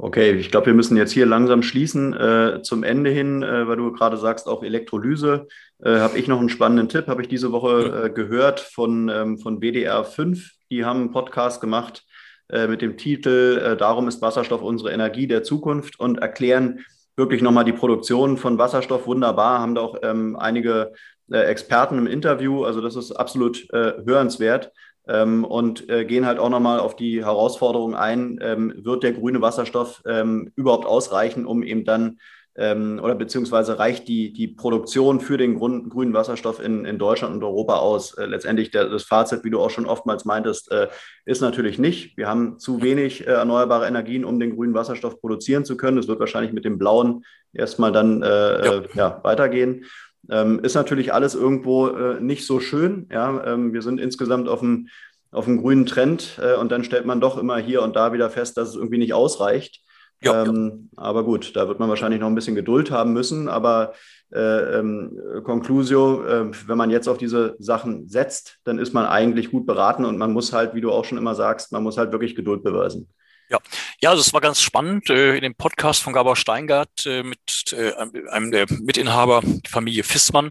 [0.00, 2.14] Okay, ich glaube, wir müssen jetzt hier langsam schließen.
[2.14, 5.48] Äh, zum Ende hin, äh, weil du gerade sagst, auch Elektrolyse,
[5.82, 9.38] äh, habe ich noch einen spannenden Tipp, habe ich diese Woche äh, gehört von, ähm,
[9.38, 10.52] von WDR 5.
[10.70, 12.04] Die haben einen Podcast gemacht
[12.48, 16.84] äh, mit dem Titel äh, Darum ist Wasserstoff unsere Energie der Zukunft und erklären
[17.16, 20.92] wirklich nochmal die Produktion von Wasserstoff wunderbar, haben da auch ähm, einige
[21.28, 24.70] äh, Experten im Interview, also das ist absolut äh, hörenswert.
[25.08, 29.40] Ähm, und äh, gehen halt auch nochmal auf die Herausforderung ein, ähm, wird der grüne
[29.40, 32.18] Wasserstoff ähm, überhaupt ausreichen, um eben dann
[32.58, 37.36] ähm, oder beziehungsweise reicht die, die Produktion für den Grün, grünen Wasserstoff in, in Deutschland
[37.36, 38.14] und Europa aus?
[38.14, 40.88] Äh, letztendlich der, das Fazit, wie du auch schon oftmals meintest, äh,
[41.24, 42.16] ist natürlich nicht.
[42.16, 45.98] Wir haben zu wenig äh, erneuerbare Energien, um den grünen Wasserstoff produzieren zu können.
[45.98, 48.72] Es wird wahrscheinlich mit dem blauen erstmal dann äh, ja.
[48.74, 49.20] Äh, ja.
[49.22, 49.84] weitergehen.
[50.30, 53.08] Ähm, ist natürlich alles irgendwo äh, nicht so schön.
[53.10, 53.44] Ja?
[53.44, 54.88] Ähm, wir sind insgesamt auf dem,
[55.30, 58.56] auf dem grünen Trend und dann stellt man doch immer hier und da wieder fest,
[58.56, 59.82] dass es irgendwie nicht ausreicht.
[60.20, 61.02] Ja, ähm, ja.
[61.02, 63.48] Aber gut, da wird man wahrscheinlich noch ein bisschen Geduld haben müssen.
[63.48, 63.92] Aber
[64.32, 69.50] äh, ähm, Conclusio, äh, wenn man jetzt auf diese Sachen setzt, dann ist man eigentlich
[69.50, 72.12] gut beraten und man muss halt, wie du auch schon immer sagst, man muss halt
[72.12, 73.08] wirklich Geduld beweisen.
[73.50, 73.58] Ja,
[74.02, 77.40] ja, also es war ganz spannend äh, in dem Podcast von Gabor Steingart äh, mit
[77.72, 77.92] äh,
[78.30, 80.50] einem der Mitinhaber, Familie Fissmann,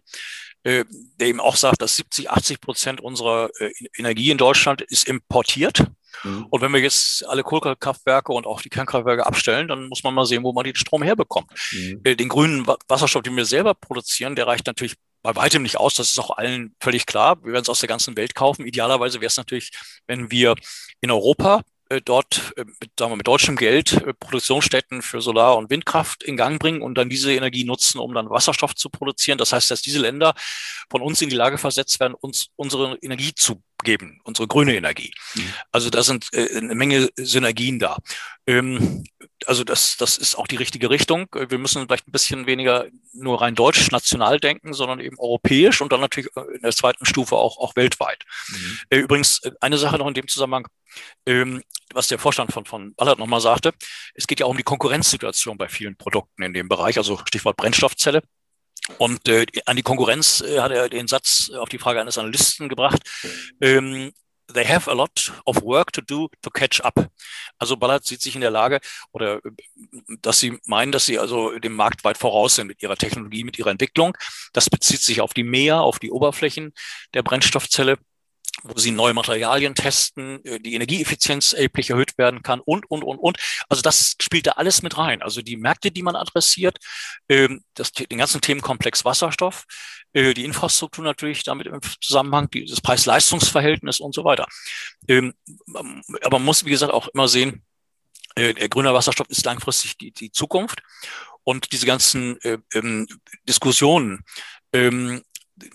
[0.66, 0.86] der
[1.22, 3.50] eben auch sagt, dass 70, 80 Prozent unserer
[3.96, 5.86] Energie in Deutschland ist importiert.
[6.24, 6.48] Mhm.
[6.50, 10.26] Und wenn wir jetzt alle Kohlekraftwerke und auch die Kernkraftwerke abstellen, dann muss man mal
[10.26, 11.50] sehen, wo man den Strom herbekommt.
[11.72, 12.04] Mhm.
[12.04, 15.96] Den grünen Wasserstoff, den wir selber produzieren, der reicht natürlich bei weitem nicht aus.
[15.96, 17.42] Das ist auch allen völlig klar.
[17.44, 18.66] Wir werden es aus der ganzen Welt kaufen.
[18.66, 19.72] Idealerweise wäre es natürlich,
[20.06, 20.56] wenn wir
[21.00, 21.64] in Europa
[22.04, 26.38] dort äh, mit, sagen wir, mit deutschem Geld äh, Produktionsstätten für Solar- und Windkraft in
[26.38, 29.38] Gang bringen und dann diese Energie nutzen, um dann Wasserstoff zu produzieren.
[29.38, 30.34] Das heißt, dass diese Länder
[30.90, 35.14] von uns in die Lage versetzt werden, uns unsere Energie zu geben, unsere grüne Energie.
[35.36, 35.54] Mhm.
[35.72, 37.98] Also da sind äh, eine Menge Synergien da.
[38.46, 39.04] Ähm,
[39.46, 41.28] also das, das ist auch die richtige Richtung.
[41.34, 45.92] Wir müssen vielleicht ein bisschen weniger nur rein deutsch, national denken, sondern eben europäisch und
[45.92, 48.24] dann natürlich in der zweiten Stufe auch, auch weltweit.
[48.50, 48.80] Mhm.
[48.90, 50.68] Äh, übrigens, eine Sache noch in dem Zusammenhang,
[51.26, 51.64] ähm,
[51.94, 53.74] was der Vorstand von, von Ballard nochmal sagte,
[54.14, 57.58] es geht ja auch um die Konkurrenzsituation bei vielen Produkten in dem Bereich, also Stichwort
[57.58, 58.22] Brennstoffzelle.
[58.98, 62.70] Und äh, an die Konkurrenz äh, hat er den Satz auf die Frage eines Analysten
[62.70, 63.02] gebracht.
[63.62, 64.12] Ähm,
[64.54, 67.10] they have a lot of work to do to catch up.
[67.60, 68.80] Also Ballard sieht sich in der Lage,
[69.12, 69.52] oder äh,
[70.22, 73.58] dass sie meinen, dass sie also dem Markt weit voraus sind mit ihrer Technologie, mit
[73.60, 74.16] ihrer Entwicklung.
[74.54, 76.74] Das bezieht sich auf die Meer, auf die Oberflächen
[77.14, 77.98] der Brennstoffzelle
[78.64, 83.18] wo sie neue Materialien testen, äh, die Energieeffizienz erheblich erhöht werden kann und, und, und,
[83.18, 83.38] und.
[83.70, 85.22] Also das spielt da alles mit rein.
[85.22, 86.78] Also die Märkte, die man adressiert,
[87.30, 89.66] ähm, das, den ganzen Themenkomplex Wasserstoff,
[90.14, 94.48] äh, die Infrastruktur natürlich damit im Zusammenhang, das Preis-Leistungs-Verhältnis und so weiter.
[95.08, 95.34] Ähm,
[95.74, 97.64] aber man muss, wie gesagt, auch immer sehen,
[98.36, 100.82] äh, der grüne Wasserstoff ist langfristig die, die Zukunft.
[101.44, 102.38] Und diese ganzen
[102.74, 103.08] ähm,
[103.48, 104.26] Diskussionen,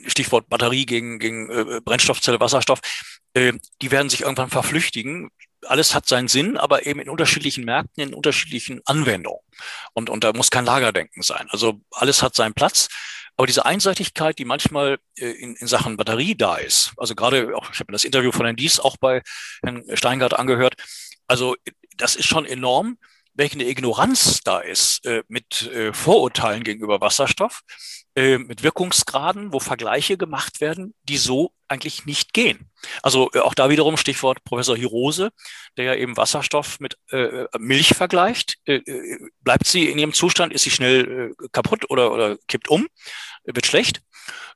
[0.07, 2.81] Stichwort Batterie gegen, gegen äh, Brennstoffzelle, Wasserstoff,
[3.35, 5.31] äh, die werden sich irgendwann verflüchtigen.
[5.67, 9.41] Alles hat seinen Sinn, aber eben in unterschiedlichen Märkten, in unterschiedlichen Anwendungen.
[9.93, 11.47] Und, und da muss kein Lagerdenken sein.
[11.51, 12.89] Also alles hat seinen Platz.
[13.37, 17.71] Aber diese Einseitigkeit, die manchmal äh, in, in Sachen Batterie da ist, also gerade auch,
[17.73, 19.23] ich habe mir das Interview von Herrn Dies auch bei
[19.63, 20.75] Herrn Steingart angehört,
[21.29, 21.57] also
[21.97, 22.99] das ist schon enorm.
[23.35, 27.63] Welche Ignoranz da ist äh, mit äh, Vorurteilen gegenüber Wasserstoff,
[28.15, 32.71] äh, mit Wirkungsgraden, wo Vergleiche gemacht werden, die so eigentlich nicht gehen.
[33.03, 35.31] Also äh, auch da wiederum Stichwort Professor Hirose,
[35.77, 38.57] der ja eben Wasserstoff mit äh, Milch vergleicht.
[38.67, 38.81] Äh,
[39.41, 42.87] bleibt sie in ihrem Zustand, ist sie schnell kaputt oder, oder kippt um,
[43.45, 44.03] wird schlecht.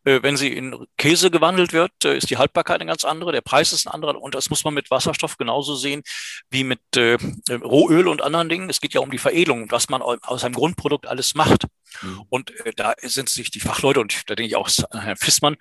[0.05, 3.41] Äh, wenn sie in Käse gewandelt wird, äh, ist die Haltbarkeit eine ganz andere, der
[3.41, 6.03] Preis ist ein anderer und das muss man mit Wasserstoff genauso sehen
[6.51, 7.19] wie mit äh,
[7.51, 8.71] Rohöl und anderen Dingen.
[8.71, 11.65] Es geht ja um die Veredelung, was man aus einem Grundprodukt alles macht.
[12.03, 12.23] Mhm.
[12.29, 15.57] Und äh, da sind sich die Fachleute und da denke ich auch Herrn Fissmann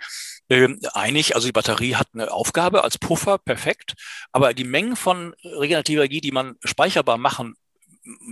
[0.50, 1.36] äh, einig.
[1.36, 3.94] Also die Batterie hat eine Aufgabe als Puffer, perfekt.
[4.32, 7.56] Aber die Mengen von regenerativer Energie, die man speicherbar machen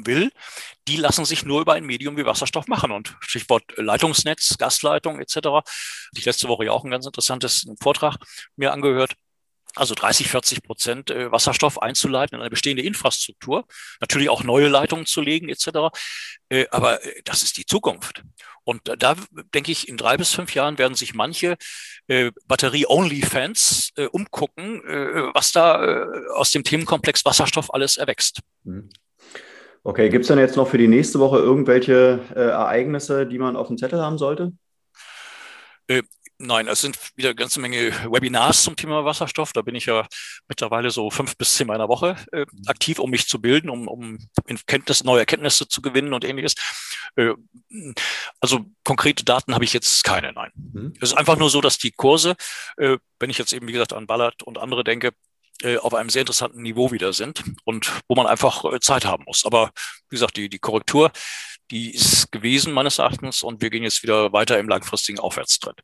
[0.04, 0.32] will,
[0.88, 2.92] die lassen sich nur über ein Medium wie Wasserstoff machen.
[2.92, 5.66] Und Stichwort Leitungsnetz, Gasleitung etc.
[6.16, 8.18] Ich letzte Woche ja auch ein ganz interessantes Vortrag
[8.56, 9.16] mir angehört.
[9.76, 13.66] Also 30, 40 Prozent äh, Wasserstoff einzuleiten in eine bestehende Infrastruktur,
[14.02, 15.90] natürlich auch neue Leitungen zu legen etc.
[16.50, 18.22] Äh, aber äh, das ist die Zukunft.
[18.66, 19.16] Und da
[19.54, 21.58] denke ich, in drei bis fünf Jahren werden sich manche
[22.08, 24.82] Batterie-Only-Fans umgucken,
[25.34, 28.40] was da aus dem Themenkomplex Wasserstoff alles erwächst.
[29.86, 33.58] Okay, gibt es denn jetzt noch für die nächste Woche irgendwelche äh, Ereignisse, die man
[33.58, 34.54] auf dem Zettel haben sollte?
[35.88, 36.04] Äh,
[36.38, 39.52] nein, es sind wieder eine ganze Menge Webinars zum Thema Wasserstoff.
[39.52, 40.08] Da bin ich ja
[40.48, 44.20] mittlerweile so fünf bis zehn meiner Woche äh, aktiv, um mich zu bilden, um, um
[44.68, 46.56] Kenntnis, neue Erkenntnisse zu gewinnen und ähnliches.
[47.18, 47.34] Äh,
[48.40, 50.52] also konkrete Daten habe ich jetzt keine, nein.
[50.56, 50.94] Mhm.
[51.02, 52.36] Es ist einfach nur so, dass die Kurse,
[52.78, 55.12] äh, wenn ich jetzt eben, wie gesagt, an Ballard und andere denke,
[55.82, 59.46] auf einem sehr interessanten Niveau wieder sind und wo man einfach äh, Zeit haben muss.
[59.46, 59.72] Aber
[60.10, 61.12] wie gesagt, die, die Korrektur,
[61.72, 65.80] die ist gewesen meines Erachtens und wir gehen jetzt wieder weiter im langfristigen Aufwärtstrend.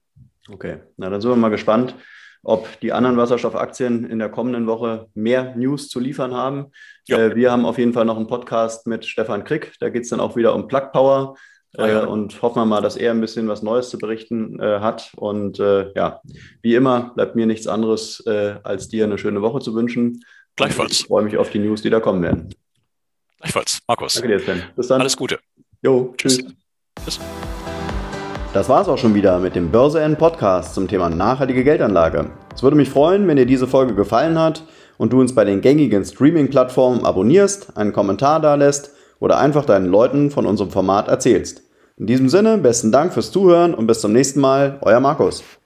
[0.49, 1.95] Okay, na dann sind wir mal gespannt,
[2.43, 6.71] ob die anderen Wasserstoffaktien in der kommenden Woche mehr News zu liefern haben.
[7.07, 7.17] Ja.
[7.17, 9.73] Äh, wir haben auf jeden Fall noch einen Podcast mit Stefan Krick.
[9.79, 11.35] Da geht es dann auch wieder um Plug Power.
[11.77, 12.03] Ah, ja.
[12.03, 15.11] Äh, und hoffen wir mal, dass er ein bisschen was Neues zu berichten äh, hat.
[15.15, 16.21] Und äh, ja,
[16.61, 20.23] wie immer bleibt mir nichts anderes, äh, als dir eine schöne Woche zu wünschen.
[20.55, 21.01] Gleichfalls.
[21.01, 22.49] ich freue mich auf die News, die da kommen werden.
[23.37, 24.15] Gleichfalls, Markus.
[24.15, 24.63] Danke dir, Sven.
[24.75, 25.01] Bis dann.
[25.01, 25.39] Alles Gute.
[25.81, 26.39] Jo, tschüss.
[27.03, 27.19] tschüss.
[28.51, 32.31] Das war es auch schon wieder mit dem Börse N Podcast zum Thema nachhaltige Geldanlage.
[32.53, 34.63] Es würde mich freuen, wenn dir diese Folge gefallen hat
[34.97, 39.87] und du uns bei den gängigen Streaming-Plattformen abonnierst, einen Kommentar da lässt oder einfach deinen
[39.87, 41.63] Leuten von unserem Format erzählst.
[41.97, 45.43] In diesem Sinne, besten Dank fürs Zuhören und bis zum nächsten Mal, euer Markus.